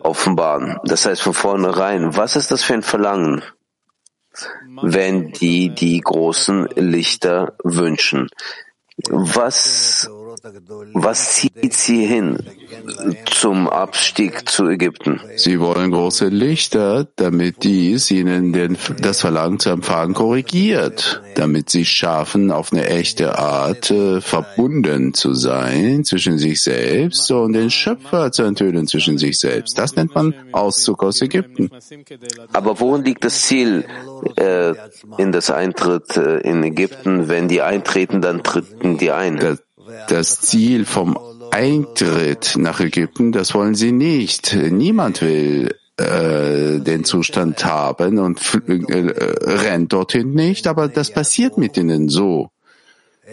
[0.00, 0.78] offenbaren.
[0.84, 3.42] Das heißt von vornherein, was ist das für ein Verlangen,
[4.82, 8.28] wenn die die großen Lichter wünschen?
[9.08, 10.08] Was
[10.92, 12.36] was zieht sie hin
[13.24, 15.20] zum Abstieg zu Ägypten?
[15.36, 21.86] Sie wollen große Lichter, damit dies ihnen den, das Verlangen zu empfangen korrigiert, damit sie
[21.86, 28.30] schaffen, auf eine echte Art äh, verbunden zu sein zwischen sich selbst und den Schöpfer
[28.30, 29.78] zu enthüllen zwischen sich selbst.
[29.78, 31.70] Das nennt man Auszug aus Ägypten.
[32.52, 33.86] Aber worin liegt das Ziel
[34.36, 34.74] äh,
[35.16, 37.28] in das Eintritt äh, in Ägypten?
[37.28, 39.38] Wenn die eintreten, dann treten die ein.
[39.38, 39.58] Das
[40.08, 41.18] das Ziel vom
[41.50, 44.54] Eintritt nach Ägypten, das wollen sie nicht.
[44.54, 51.76] Niemand will äh, den Zustand haben und äh, rennt dorthin nicht, aber das passiert mit
[51.76, 52.50] ihnen so.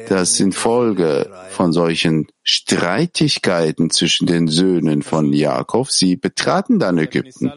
[0.07, 5.91] Das sind Folge von solchen Streitigkeiten zwischen den Söhnen von Jakob.
[5.91, 7.51] Sie betraten dann Ägypten.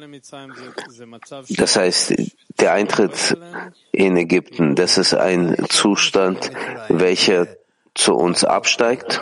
[1.51, 2.15] Das heißt,
[2.59, 3.37] der Eintritt
[3.93, 6.51] in Ägypten, das ist ein Zustand,
[6.89, 7.47] welcher
[7.95, 9.21] zu uns absteigt?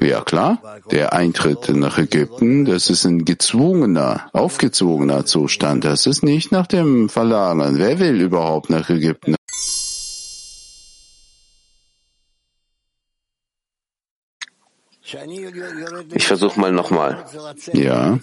[0.00, 0.58] Ja klar,
[0.90, 5.84] der Eintritt nach Ägypten, das ist ein gezwungener, aufgezwungener Zustand.
[5.84, 7.78] Das ist nicht nach dem Verlangen.
[7.78, 9.36] Wer will überhaupt nach Ägypten?
[16.14, 17.24] Ich versuche mal nochmal.
[17.72, 18.18] Ja.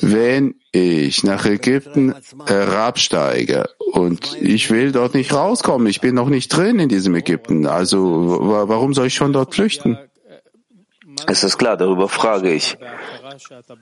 [0.00, 2.14] Wenn ich nach Ägypten
[2.46, 7.66] herabsteige und ich will dort nicht rauskommen, ich bin noch nicht drin in diesem Ägypten,
[7.66, 9.98] also warum soll ich schon dort flüchten?
[11.26, 12.76] Es ist klar, darüber frage ich.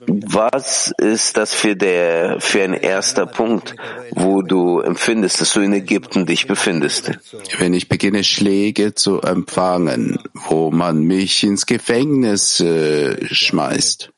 [0.07, 3.75] Was ist das für, der, für ein erster Punkt,
[4.13, 7.13] wo du empfindest, dass du in Ägypten dich befindest?
[7.59, 14.11] Wenn ich beginne, Schläge zu empfangen, wo man mich ins Gefängnis äh, schmeißt.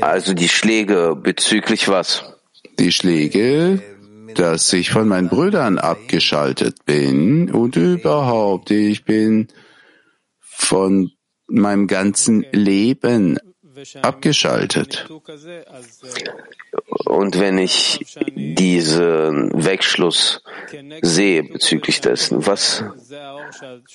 [0.00, 2.24] Also die Schläge bezüglich was?
[2.78, 3.82] Die Schläge,
[4.34, 9.48] dass ich von meinen Brüdern abgeschaltet bin und überhaupt, ich bin
[10.66, 11.12] von
[11.46, 13.38] meinem ganzen Leben
[14.02, 15.08] abgeschaltet.
[17.04, 18.04] Und wenn ich
[18.34, 20.42] diesen Wegschluss
[21.02, 22.84] sehe bezüglich dessen, was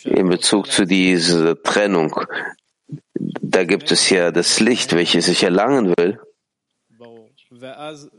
[0.06, 2.16] in Bezug zu dieser Trennung,
[3.16, 6.20] da gibt es ja das Licht, welches ich erlangen will,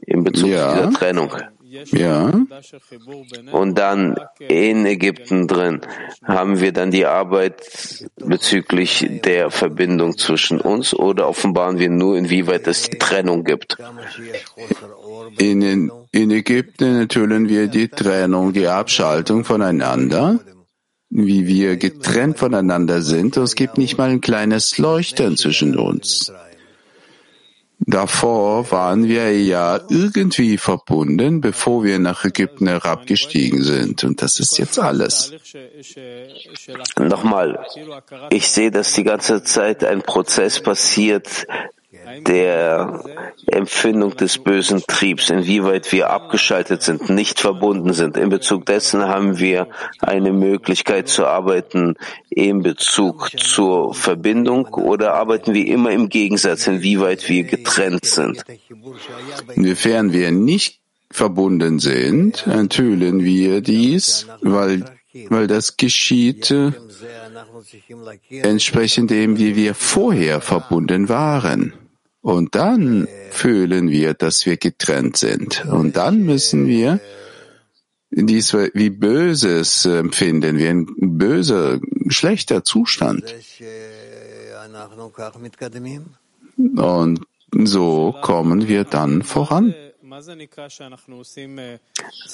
[0.06, 0.68] in Bezug ja.
[0.68, 1.32] zu dieser Trennung.
[1.92, 2.32] Ja.
[3.52, 5.80] Und dann in Ägypten drin
[6.22, 7.62] haben wir dann die Arbeit
[8.16, 13.78] bezüglich der Verbindung zwischen uns oder offenbaren wir nur, inwieweit es die Trennung gibt?
[15.38, 20.40] In, in Ägypten enthüllen wir die Trennung, die Abschaltung voneinander,
[21.08, 23.36] wie wir getrennt voneinander sind.
[23.36, 26.32] Es gibt nicht mal ein kleines Leuchten zwischen uns.
[27.86, 34.04] Davor waren wir ja irgendwie verbunden, bevor wir nach Ägypten herabgestiegen sind.
[34.04, 35.32] Und das ist jetzt alles.
[36.98, 37.66] Nochmal,
[38.30, 41.46] ich sehe, dass die ganze Zeit ein Prozess passiert,
[42.20, 43.02] der
[43.46, 48.16] Empfindung des bösen Triebs, inwieweit wir abgeschaltet sind, nicht verbunden sind.
[48.16, 49.68] In Bezug dessen haben wir
[50.00, 51.94] eine Möglichkeit zu arbeiten
[52.30, 58.44] in Bezug zur Verbindung oder arbeiten wir immer im Gegensatz, inwieweit wir getrennt sind.
[59.54, 64.84] Inwiefern wir nicht verbunden sind, enthüllen wir dies, weil,
[65.28, 66.72] weil das geschieht äh,
[68.30, 71.74] entsprechend dem, wie wir vorher verbunden waren.
[72.22, 75.64] Und dann fühlen wir, dass wir getrennt sind.
[75.66, 77.00] Und dann müssen wir
[78.10, 83.24] dies wie Böses empfinden, wie ein böser, schlechter Zustand.
[86.76, 87.20] Und
[87.64, 89.74] so kommen wir dann voran.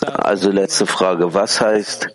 [0.02, 1.32] Also letzte Frage.
[1.32, 2.08] Was heißt,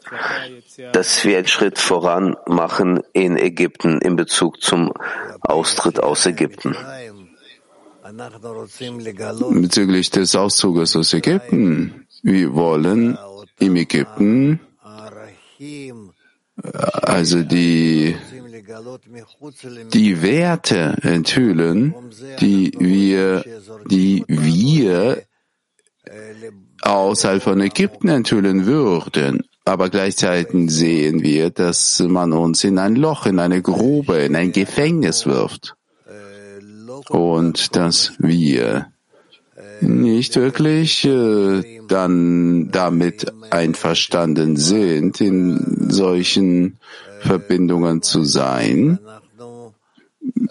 [0.92, 4.92] dass wir einen Schritt voran machen in Ägypten in Bezug zum
[5.42, 6.76] Austritt aus Ägypten?
[9.62, 12.06] Bezüglich des Auszuges aus Ägypten.
[12.22, 13.18] Wir wollen
[13.60, 14.60] im Ägypten
[17.02, 18.16] also die,
[19.94, 21.96] die Werte enthüllen,
[22.40, 23.44] die wir,
[23.90, 25.24] die wir
[26.82, 29.44] außerhalb von Ägypten enthüllen würden.
[29.66, 34.52] Aber gleichzeitig sehen wir, dass man uns in ein Loch, in eine Grube, in ein
[34.52, 35.78] Gefängnis wirft
[37.10, 38.88] und dass wir
[39.82, 46.78] nicht wirklich äh, dann damit einverstanden sind, in solchen
[47.20, 49.00] Verbindungen zu sein,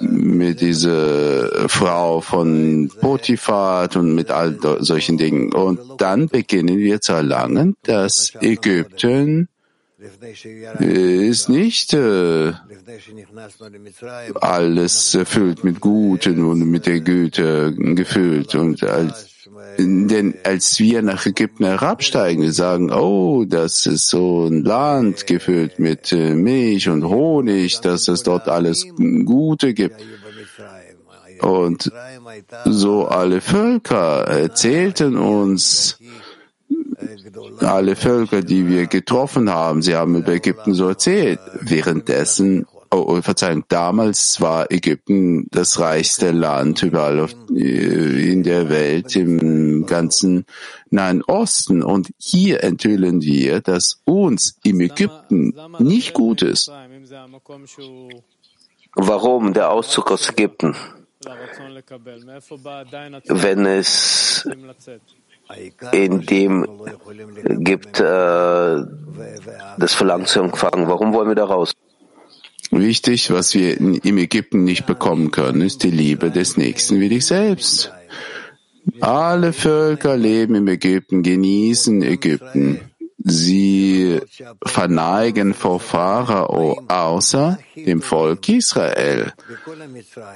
[0.01, 5.53] mit dieser Frau von Potiphar und mit all solchen Dingen.
[5.53, 9.49] Und dann beginnen wir zu erlangen, dass Ägypten
[10.81, 12.53] ist nicht äh,
[14.41, 18.55] alles erfüllt mit Guten und mit der Güte gefüllt.
[18.55, 19.49] Und als,
[19.79, 25.79] denn als wir nach Ägypten herabsteigen, wir sagen, oh, das ist so ein Land gefüllt
[25.79, 28.87] mit äh, Milch und Honig, dass es dort alles
[29.25, 30.01] Gute gibt.
[31.41, 31.91] Und
[32.65, 35.99] so alle Völker erzählten uns,
[37.61, 41.41] alle Völker, die wir getroffen haben, sie haben über Ägypten so erzählt.
[41.61, 48.69] Währenddessen, oh, oh Verzeihung, damals war Ägypten das reichste Land überall auf, äh, in der
[48.69, 50.45] Welt, im ganzen
[50.91, 51.83] Nahen Osten.
[51.83, 56.71] Und hier enthüllen wir, dass uns im Ägypten nicht gut ist.
[58.95, 60.77] Warum der Auszug aus Ägypten?
[63.29, 64.49] Wenn es
[65.93, 66.67] in dem
[67.45, 68.83] gibt äh,
[69.79, 70.89] das Verlangen zu empfangen.
[70.89, 71.73] Warum wollen wir da raus?
[72.71, 77.27] Wichtig, was wir im Ägypten nicht bekommen können, ist die Liebe des Nächsten wie dich
[77.27, 77.93] selbst.
[79.01, 82.81] Alle Völker leben im Ägypten, genießen Ägypten.
[83.19, 84.21] Sie
[84.65, 89.33] verneigen vor Pharao außer dem Volk Israel.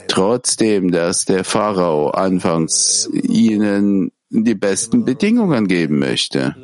[0.07, 6.55] Trotzdem, dass der Pharao anfangs ihnen die besten Bedingungen geben möchte.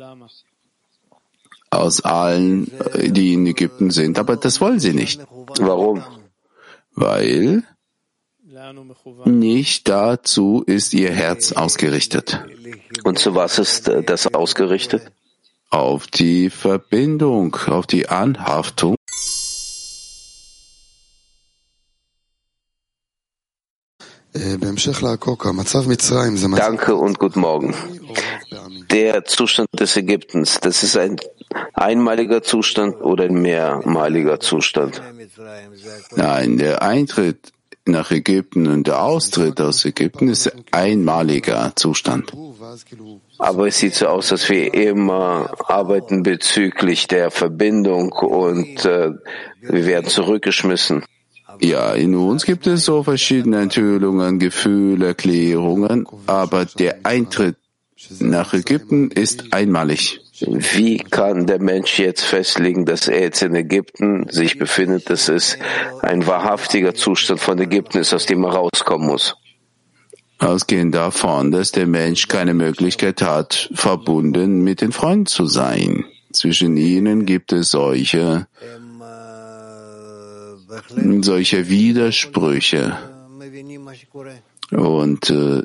[1.69, 4.19] Aus allen, die in Ägypten sind.
[4.19, 5.21] Aber das wollen sie nicht.
[5.59, 6.03] Warum?
[6.93, 7.63] Weil
[9.25, 12.45] nicht dazu ist ihr Herz ausgerichtet.
[13.03, 15.11] Und zu was ist das ausgerichtet?
[15.69, 18.95] Auf die Verbindung, auf die Anhaftung.
[26.57, 27.75] Danke und guten Morgen.
[28.91, 31.17] Der Zustand des Ägyptens, das ist ein
[31.73, 35.01] einmaliger Zustand oder ein mehrmaliger Zustand?
[36.15, 37.51] Nein, der Eintritt
[37.85, 42.31] nach Ägypten und der Austritt aus Ägypten ist ein einmaliger Zustand.
[43.37, 49.11] Aber es sieht so aus, dass wir immer arbeiten bezüglich der Verbindung und äh,
[49.61, 51.03] wir werden zurückgeschmissen.
[51.59, 57.57] Ja, in uns gibt es so verschiedene Enthüllungen, Gefühle, Erklärungen, aber der Eintritt
[58.19, 60.19] nach Ägypten ist einmalig.
[60.47, 65.57] Wie kann der Mensch jetzt festlegen, dass er jetzt in Ägypten sich befindet, dass es
[66.01, 69.35] ein wahrhaftiger Zustand von Ägypten ist, aus dem er rauskommen muss?
[70.39, 76.03] Ausgehend davon, dass der Mensch keine Möglichkeit hat, verbunden mit den Freunden zu sein.
[76.33, 78.47] Zwischen ihnen gibt es solche,
[81.21, 82.97] solche Widersprüche.
[84.71, 85.61] Und äh,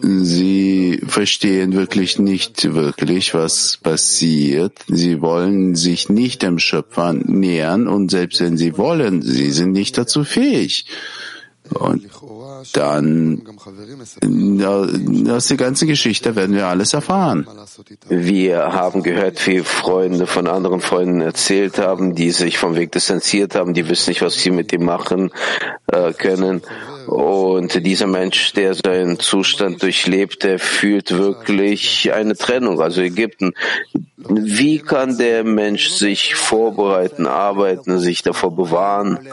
[0.00, 4.72] Sie verstehen wirklich nicht wirklich, was passiert.
[4.88, 9.98] Sie wollen sich nicht dem Schöpfer nähern und selbst wenn sie wollen, sie sind nicht
[9.98, 10.86] dazu fähig.
[11.74, 12.08] Und
[12.72, 13.42] dann
[15.30, 17.46] aus der ganzen Geschichte werden wir alles erfahren.
[18.08, 23.54] Wir haben gehört, wie Freunde von anderen Freunden erzählt haben, die sich vom Weg distanziert
[23.54, 25.30] haben, die wissen nicht, was sie mit ihm machen
[25.86, 26.62] äh, können.
[27.08, 33.54] Und dieser Mensch, der seinen Zustand durchlebt, der fühlt wirklich eine Trennung, also Ägypten.
[34.16, 39.26] Wie kann der Mensch sich vorbereiten, arbeiten, sich davor bewahren?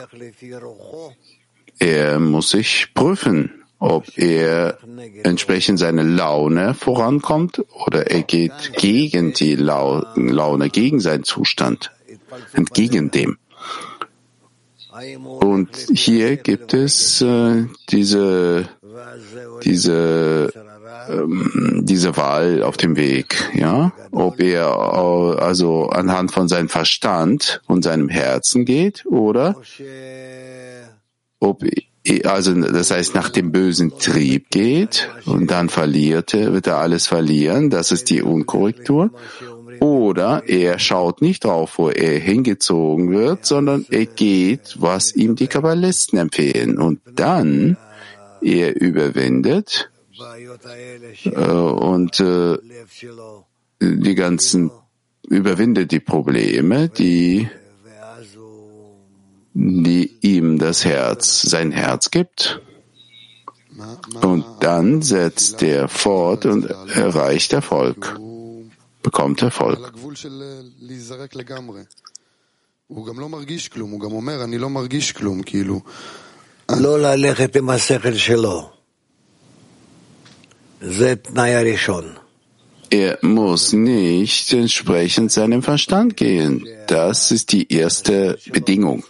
[1.78, 4.78] Er muss sich prüfen, ob er
[5.22, 11.92] entsprechend seiner Laune vorankommt oder er geht gegen die Laune, gegen seinen Zustand,
[12.54, 13.38] entgegen dem.
[15.40, 18.66] Und hier gibt es äh, diese,
[19.62, 20.50] diese,
[21.10, 27.84] ähm, diese Wahl auf dem Weg, ja, ob er also anhand von seinem Verstand und
[27.84, 29.56] seinem Herzen geht oder
[31.40, 31.62] ob
[32.24, 37.08] also das heißt nach dem bösen Trieb geht und dann verliert er, wird er alles
[37.08, 39.10] verlieren, das ist die Unkorrektur.
[39.80, 45.48] Oder er schaut nicht drauf, wo er hingezogen wird, sondern er geht, was ihm die
[45.48, 46.78] Kabbalisten empfehlen.
[46.78, 47.76] Und dann
[48.40, 49.90] er überwindet
[51.24, 52.56] äh, und äh,
[53.80, 54.70] die ganzen
[55.28, 57.48] überwindet die Probleme, die
[59.58, 62.60] die ihm das Herz, sein Herz gibt.
[64.20, 68.18] Und dann setzt er fort und erreicht Erfolg,
[69.02, 69.92] bekommt Erfolg.
[81.88, 82.25] לא
[82.90, 86.66] Er muss nicht entsprechend seinem Verstand gehen.
[86.86, 89.04] Das ist die erste Bedingung.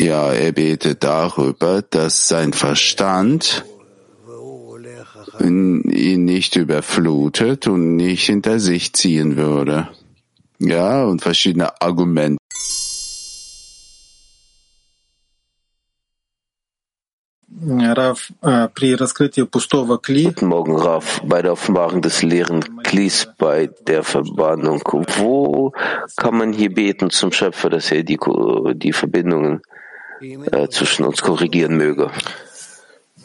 [0.00, 3.64] Ja, er betet darüber, dass sein Verstand
[5.40, 9.88] ihn nicht überflutet und nicht hinter sich ziehen würde.
[10.58, 12.38] Ja, und verschiedene Argumente.
[20.24, 21.22] Guten Morgen, Raf.
[21.24, 24.82] Bei der Offenbarung des leeren Klis, bei der Verbannung,
[25.16, 25.72] wo
[26.14, 28.18] kann man hier beten zum Schöpfer, dass er die,
[28.74, 29.62] die Verbindungen
[30.20, 32.10] äh, zwischen uns korrigieren möge?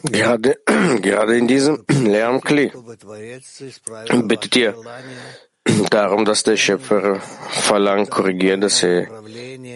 [0.04, 0.58] Gerade,
[1.02, 2.72] gerade in diesem leeren Kli
[4.22, 4.74] bittet ihr
[5.90, 7.20] darum, dass der Schöpfer
[7.50, 9.06] verlangt, korrigiert, dass er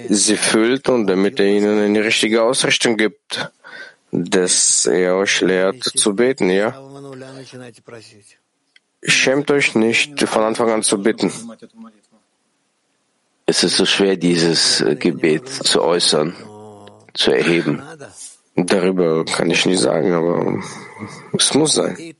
[0.09, 3.51] sie füllt und damit er ihnen eine richtige Ausrichtung gibt
[4.15, 6.81] dass er euch lehrt zu beten, ja?
[9.03, 11.33] Schämt euch nicht, von Anfang an zu bitten.
[13.47, 16.35] Es ist so schwer, dieses äh, Gebet zu äußern,
[17.13, 17.83] zu erheben.
[18.57, 20.63] Darüber kann ich nicht sagen, aber
[21.37, 22.15] es muss sein.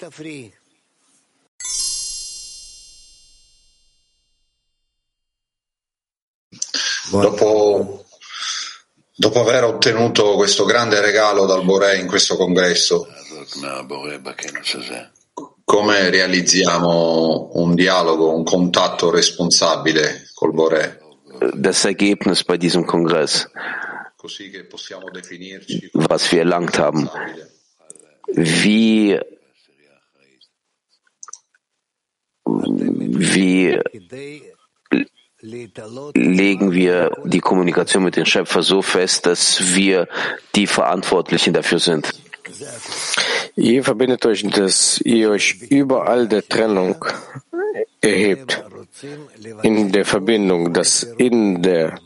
[7.13, 8.04] Dopo
[9.17, 13.07] dopo aver ottenuto questo grande regalo dal Boré in questo congresso,
[15.65, 21.01] come realizziamo un dialogo, un contatto responsabile col Boré?
[21.55, 23.51] Das Ergebnis bei diesem Kongress,
[24.23, 24.39] was
[26.33, 27.11] wir erlangt haben,
[28.29, 29.19] wie,
[32.45, 33.81] wie
[36.15, 40.09] legen wir die Kommunikation mit dem Schöpfer so fest, dass wir
[40.55, 42.11] die Verantwortlichen dafür sind.
[43.57, 47.05] Ihr verbindet euch, dass ihr euch überall der Trennung
[48.01, 48.65] erhebt.
[49.63, 51.99] In der Verbindung, dass in der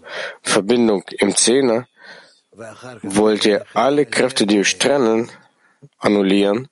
[0.43, 1.87] Verbindung im Zehner
[3.03, 5.31] wollt ihr alle Kräfte, die euch trennen,
[5.99, 6.69] annullieren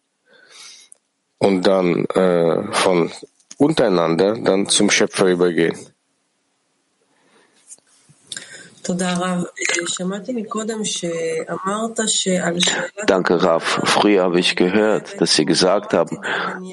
[1.39, 3.12] und dann äh, von
[3.57, 5.79] untereinander dann zum Schöpfer übergehen.
[13.07, 13.80] Danke, Rav.
[13.84, 16.20] Früher habe ich gehört, dass Sie gesagt haben,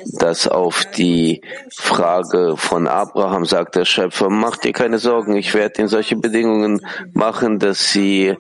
[0.06, 1.42] dass auf die
[1.76, 6.82] Frage von Abraham sagt der Schöpfer, mach dir keine Sorgen, ich werde Ihnen solche Bedingungen
[7.14, 8.36] machen, dass Sie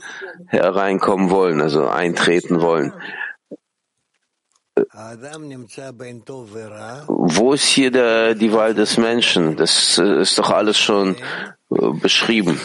[0.47, 2.93] hereinkommen wollen, also eintreten wollen.
[7.07, 9.55] Wo ist hier der, die Wahl des Menschen?
[9.55, 11.15] Das ist doch alles schon
[11.69, 12.59] beschrieben.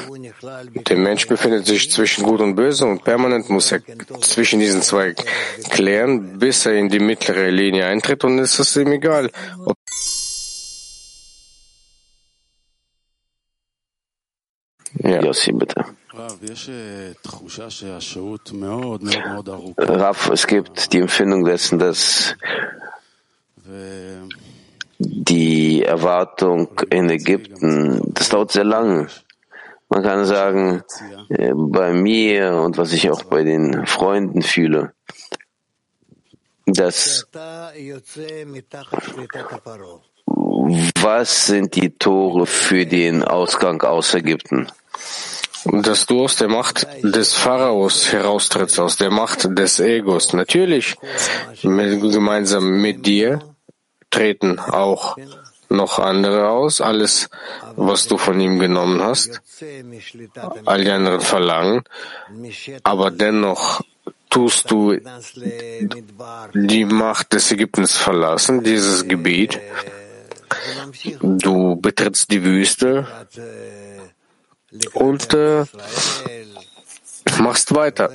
[0.88, 3.80] Der Mensch befindet sich zwischen Gut und Böse und permanent muss er
[4.20, 5.14] zwischen diesen zwei
[5.70, 9.30] klären, bis er in die mittlere Linie eintritt und es ist ihm egal,
[9.64, 9.76] ob
[15.02, 15.22] ja.
[15.22, 15.84] Yossi, bitte.
[19.78, 22.34] Raff, es gibt die Empfindung dessen, dass
[24.98, 29.06] die Erwartung in Ägypten, das dauert sehr lange.
[29.88, 30.82] Man kann sagen,
[31.28, 34.92] äh, bei mir und was ich auch bei den Freunden fühle,
[36.66, 37.26] dass
[41.00, 44.66] was sind die Tore für den Ausgang aus Ägypten?
[45.64, 50.32] Dass du aus der Macht des Pharaos heraustrittst, aus der Macht des Egos.
[50.32, 50.96] Natürlich,
[51.62, 53.40] gemeinsam mit dir
[54.10, 55.16] treten auch
[55.68, 57.28] noch andere aus, alles,
[57.76, 59.42] was du von ihm genommen hast,
[60.64, 61.82] all die anderen verlangen,
[62.84, 63.82] aber dennoch
[64.30, 64.96] tust du
[66.54, 69.60] die Macht des Ägyptens verlassen, dieses Gebiet.
[71.22, 73.06] Du betrittst die Wüste
[74.94, 75.64] und äh,
[77.40, 78.10] machst weiter.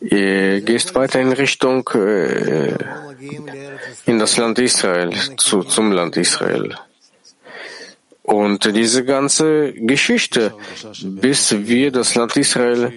[0.00, 2.76] Ihr gehst weiter in Richtung äh,
[4.06, 6.74] in das Land Israel, zu, zum Land Israel.
[8.22, 10.54] Und diese ganze Geschichte,
[11.02, 12.92] bis wir das Land Israel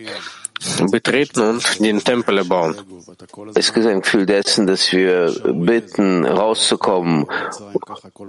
[0.91, 2.75] betreten und den Tempel erbauen.
[3.55, 7.25] Es gibt ein Gefühl dessen, dass wir bitten, rauszukommen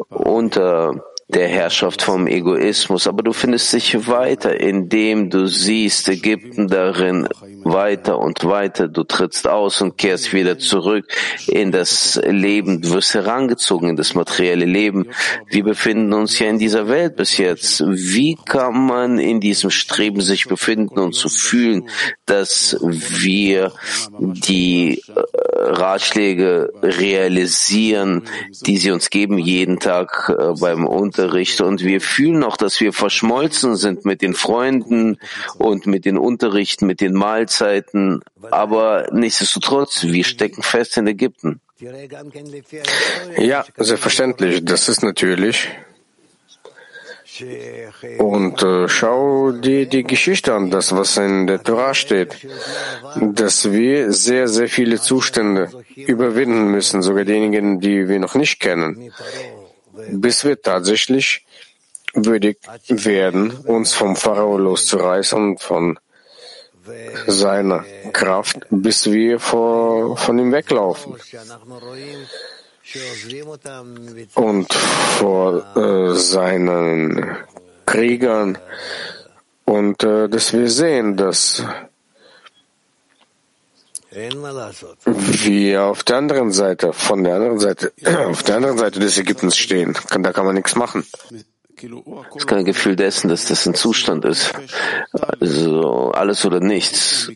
[0.08, 0.94] unter
[1.34, 7.28] der Herrschaft vom Egoismus, aber du findest dich weiter, indem du siehst Ägypten darin
[7.64, 8.88] weiter und weiter.
[8.88, 11.06] Du trittst aus und kehrst wieder zurück
[11.46, 12.82] in das Leben.
[12.82, 15.08] Du wirst herangezogen in das materielle Leben.
[15.48, 17.82] Wir befinden uns ja in dieser Welt bis jetzt.
[17.86, 21.88] Wie kann man in diesem Streben sich befinden und zu fühlen,
[22.26, 23.72] dass wir
[24.18, 25.20] die äh,
[25.54, 28.24] Ratschläge realisieren,
[28.66, 30.86] die sie uns geben jeden Tag äh, beim
[31.22, 31.60] Unterricht.
[31.60, 35.18] Und wir fühlen auch, dass wir verschmolzen sind mit den Freunden
[35.58, 38.22] und mit den Unterrichten, mit den Mahlzeiten.
[38.50, 41.60] Aber nichtsdestotrotz, wir stecken fest in Ägypten.
[43.38, 44.64] Ja, selbstverständlich.
[44.64, 45.68] Das ist natürlich
[48.18, 52.46] und äh, schau dir die Geschichte an, das, was in der Torah steht,
[53.20, 59.10] dass wir sehr, sehr viele Zustände überwinden müssen, sogar diejenigen, die wir noch nicht kennen,
[60.10, 61.44] bis wir tatsächlich
[62.14, 65.98] würdig werden, uns vom Pharao loszureißen, von
[67.26, 71.14] seiner Kraft, bis wir vor, von ihm weglaufen.
[74.34, 77.36] Und vor äh, seinen
[77.86, 78.58] Kriegern.
[79.64, 81.62] Und äh, dass wir sehen, dass
[84.14, 87.92] wir auf der anderen Seite, von der anderen Seite,
[88.26, 89.96] auf der anderen Seite des Ägyptens stehen.
[90.10, 91.04] Da kann man nichts machen.
[91.76, 94.52] Es ist kein Gefühl dessen, dass das ein Zustand ist.
[95.40, 97.32] Also alles oder nichts.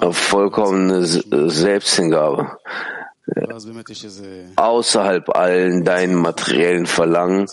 [0.00, 2.58] Äh, vollkommene Selbsthingabe
[4.56, 7.46] außerhalb allen deinen materiellen Verlangen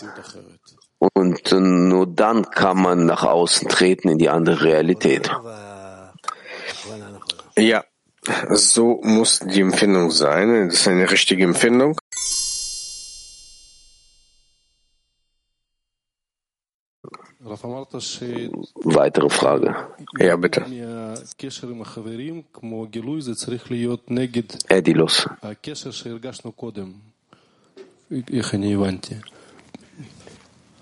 [0.98, 5.30] und nur dann kann man nach außen treten in die andere Realität.
[7.56, 7.84] Ja,
[8.50, 10.68] so muss die Empfindung sein.
[10.68, 11.96] Das ist eine richtige Empfindung.
[18.84, 19.76] Weitere Frage.
[20.18, 20.64] Ja, bitte.
[24.70, 25.28] Edilos.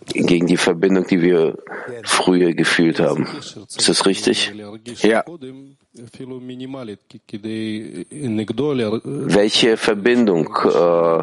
[0.07, 1.59] Gegen die Verbindung, die wir
[2.05, 3.26] früher gefühlt haben.
[3.38, 4.53] Ist das richtig?
[5.03, 5.24] Ja.
[9.05, 11.22] Welche Verbindung, äh,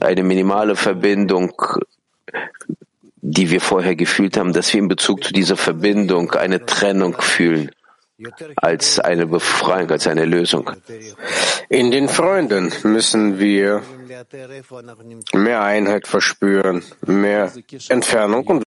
[0.00, 1.52] eine minimale Verbindung
[3.24, 7.70] die wir vorher gefühlt haben, dass wir in Bezug zu dieser Verbindung eine Trennung fühlen
[8.56, 10.70] als eine Befreiung, als eine Lösung.
[11.68, 13.82] In den Freunden müssen wir
[15.32, 17.52] mehr Einheit verspüren, mehr
[17.88, 18.62] Entfernung und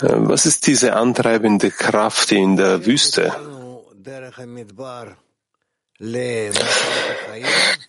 [0.00, 3.32] Was ist diese antreibende Kraft in der Wüste?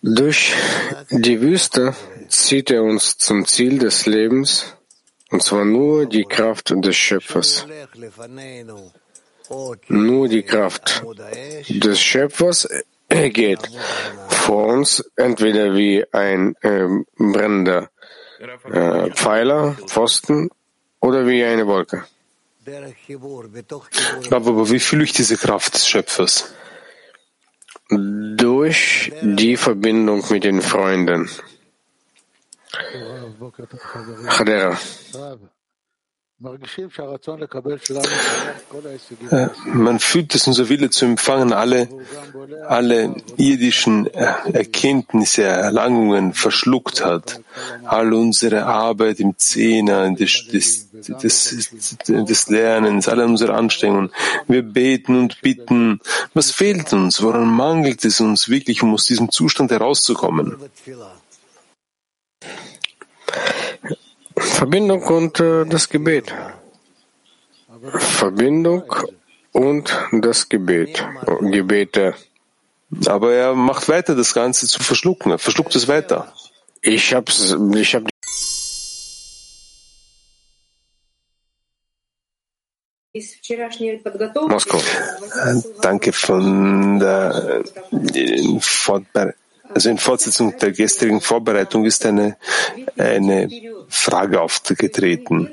[0.02, 0.54] Durch
[1.10, 1.96] die Wüste
[2.28, 4.76] zieht er uns zum Ziel des Lebens,
[5.30, 7.66] und zwar nur die Kraft des Schöpfers.
[9.88, 11.02] Nur die Kraft
[11.68, 12.68] des Schöpfers
[13.08, 13.68] geht
[14.28, 16.86] vor uns entweder wie ein äh,
[17.16, 17.90] brennender
[18.70, 20.50] äh, Pfeiler, Pfosten
[21.00, 22.04] oder wie eine Wolke.
[24.30, 26.54] Aber wie fühle ich diese Kraft des Schöpfers?
[27.90, 31.28] Durch die Verbindung mit den Freunden.
[34.28, 34.78] Chadera.
[39.30, 41.88] Äh, man fühlt, dass unser Wille zu empfangen alle,
[42.66, 47.40] alle irdischen äh, Erkenntnisse, Erlangungen verschluckt hat.
[47.84, 54.10] All unsere Arbeit im Zehner, des, des, des, des Lernens, alle unsere Anstrengungen.
[54.48, 56.00] Wir beten und bitten.
[56.34, 57.22] Was fehlt uns?
[57.22, 60.56] Woran mangelt es uns wirklich, um aus diesem Zustand herauszukommen?
[64.36, 66.34] Verbindung und äh, das Gebet.
[67.98, 68.84] Verbindung
[69.52, 71.06] und das Gebet.
[71.40, 72.14] Gebete.
[73.06, 75.32] Aber er macht weiter, das Ganze zu verschlucken.
[75.32, 76.32] Er verschluckt es weiter.
[76.80, 78.04] Ich hab's, ich hab
[84.48, 84.80] Moskau.
[85.80, 87.62] Danke von der
[88.60, 92.36] Fortbereitung also in Fortsetzung der gestrigen Vorbereitung ist eine,
[92.96, 93.48] eine
[93.88, 95.50] Frage aufgetreten.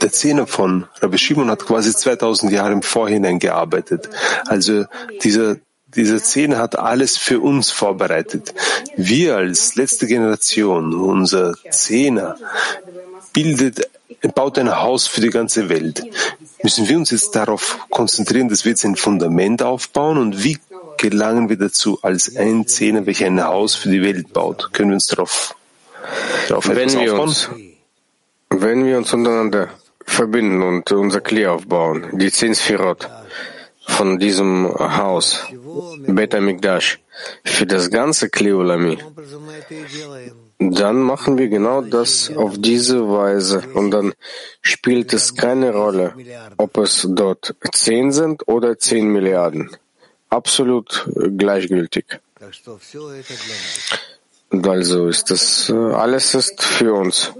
[0.00, 4.08] Der Zehner von Rabbi Shimon hat quasi 2000 Jahre im Vorhinein gearbeitet.
[4.46, 4.84] Also
[5.22, 5.56] dieser
[5.96, 8.54] dieser Zehner hat alles für uns vorbereitet.
[8.96, 12.36] Wir als letzte Generation, unser Zehner,
[13.32, 13.88] bildet,
[14.34, 16.02] baut ein Haus für die ganze Welt.
[16.62, 20.58] Müssen wir uns jetzt darauf konzentrieren, dass wir jetzt ein Fundament aufbauen und wie
[21.10, 24.70] gelangen wir dazu als ein Zehner, welcher ein Haus für die Welt baut?
[24.72, 25.54] Können wir uns darauf,
[26.48, 27.28] darauf wenn wir aufbauen?
[27.28, 27.50] Uns,
[28.48, 29.68] wenn wir uns untereinander
[30.06, 33.10] verbinden und unser Kli aufbauen, die zehn Sphirot
[33.86, 35.44] von diesem Haus,
[36.06, 37.00] Bet Amikdash,
[37.44, 38.96] für das ganze Kliolami,
[40.58, 44.14] dann machen wir genau das auf diese Weise und dann
[44.62, 46.14] spielt es keine Rolle,
[46.56, 49.68] ob es dort zehn sind oder zehn Milliarden
[50.34, 52.20] absolut gleichgültig.
[54.50, 57.32] Und also ist das alles ist für uns.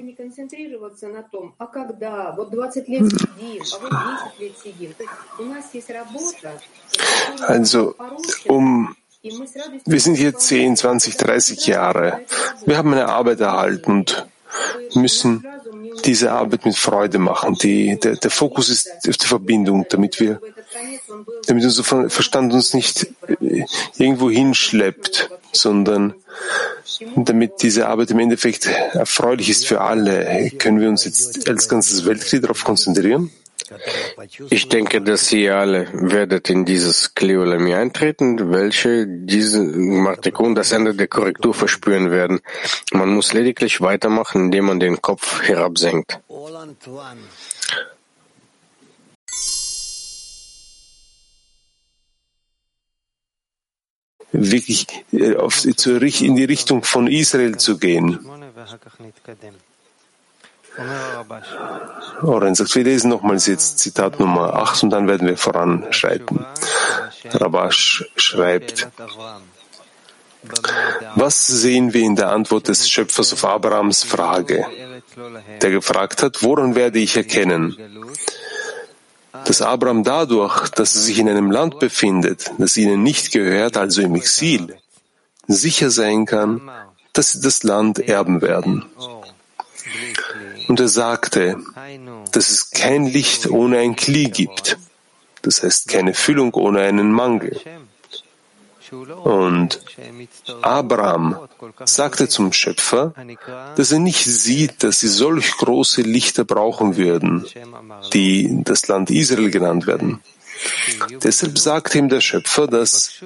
[7.47, 7.95] Also,
[8.49, 8.97] um
[9.87, 12.21] wir sind hier 10, 20, 30 Jahre.
[12.67, 14.27] Wir haben eine Arbeit erhalten und
[14.95, 15.47] müssen
[16.05, 17.55] diese Arbeit mit Freude machen.
[17.55, 20.41] Die, der, der Fokus ist auf die Verbindung, damit wir,
[21.47, 23.65] damit unser Verstand uns nicht äh,
[23.97, 26.15] irgendwo hinschleppt, sondern
[27.17, 30.51] damit diese Arbeit im Endeffekt erfreulich ist für alle.
[30.59, 33.31] Können wir uns jetzt als ganzes Weltglied darauf konzentrieren?
[34.51, 40.95] Ich denke, dass ihr alle werdet in dieses Kleolami eintreten, welche diese Martikun das Ende
[40.95, 42.41] der Korrektur verspüren werden.
[42.93, 46.21] Man muss lediglich weitermachen, indem man den Kopf herabsenkt.
[54.37, 58.19] Wirklich äh, auf, in die Richtung von Israel zu gehen.
[62.23, 66.45] Oren sagt, wir lesen nochmals jetzt Zitat Nummer 8 und dann werden wir voranschreiten.
[67.33, 68.89] Rabash schreibt,
[71.15, 74.67] was sehen wir in der Antwort des Schöpfers auf Abrahams Frage,
[75.63, 77.77] der gefragt hat, woran werde ich erkennen,
[79.45, 84.03] dass Abraham dadurch, dass er sich in einem Land befindet, das ihnen nicht gehört, also
[84.03, 84.77] im Exil,
[85.47, 86.71] sicher sein kann,
[87.13, 88.85] dass sie das Land erben werden.
[90.69, 91.59] Und er sagte,
[92.33, 94.79] dass es kein Licht ohne ein Kli gibt.
[95.43, 97.61] Das heißt keine Füllung ohne einen Mangel.
[98.91, 99.81] Und
[100.63, 101.39] Abraham
[101.85, 103.15] sagte zum Schöpfer,
[103.77, 107.47] dass er nicht sieht, dass sie solch große Lichter brauchen würden,
[108.13, 110.21] die das Land Israel genannt werden.
[111.23, 113.23] Deshalb sagt ihm der Schöpfer, dass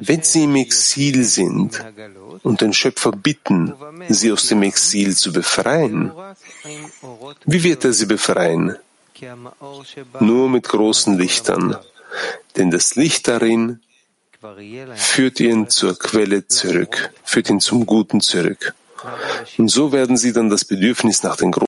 [0.00, 1.82] wenn sie im Exil sind
[2.42, 3.74] und den Schöpfer bitten,
[4.08, 6.12] sie aus dem Exil zu befreien,
[7.44, 8.76] wie wird er sie befreien?
[10.20, 11.76] Nur mit großen Lichtern,
[12.56, 13.80] denn das Licht darin
[14.96, 17.10] führt ihn zur Quelle zurück.
[17.24, 18.74] führt ihn zum Guten zurück.
[19.58, 21.50] Und so werden sie dann das Bedürfnis nach den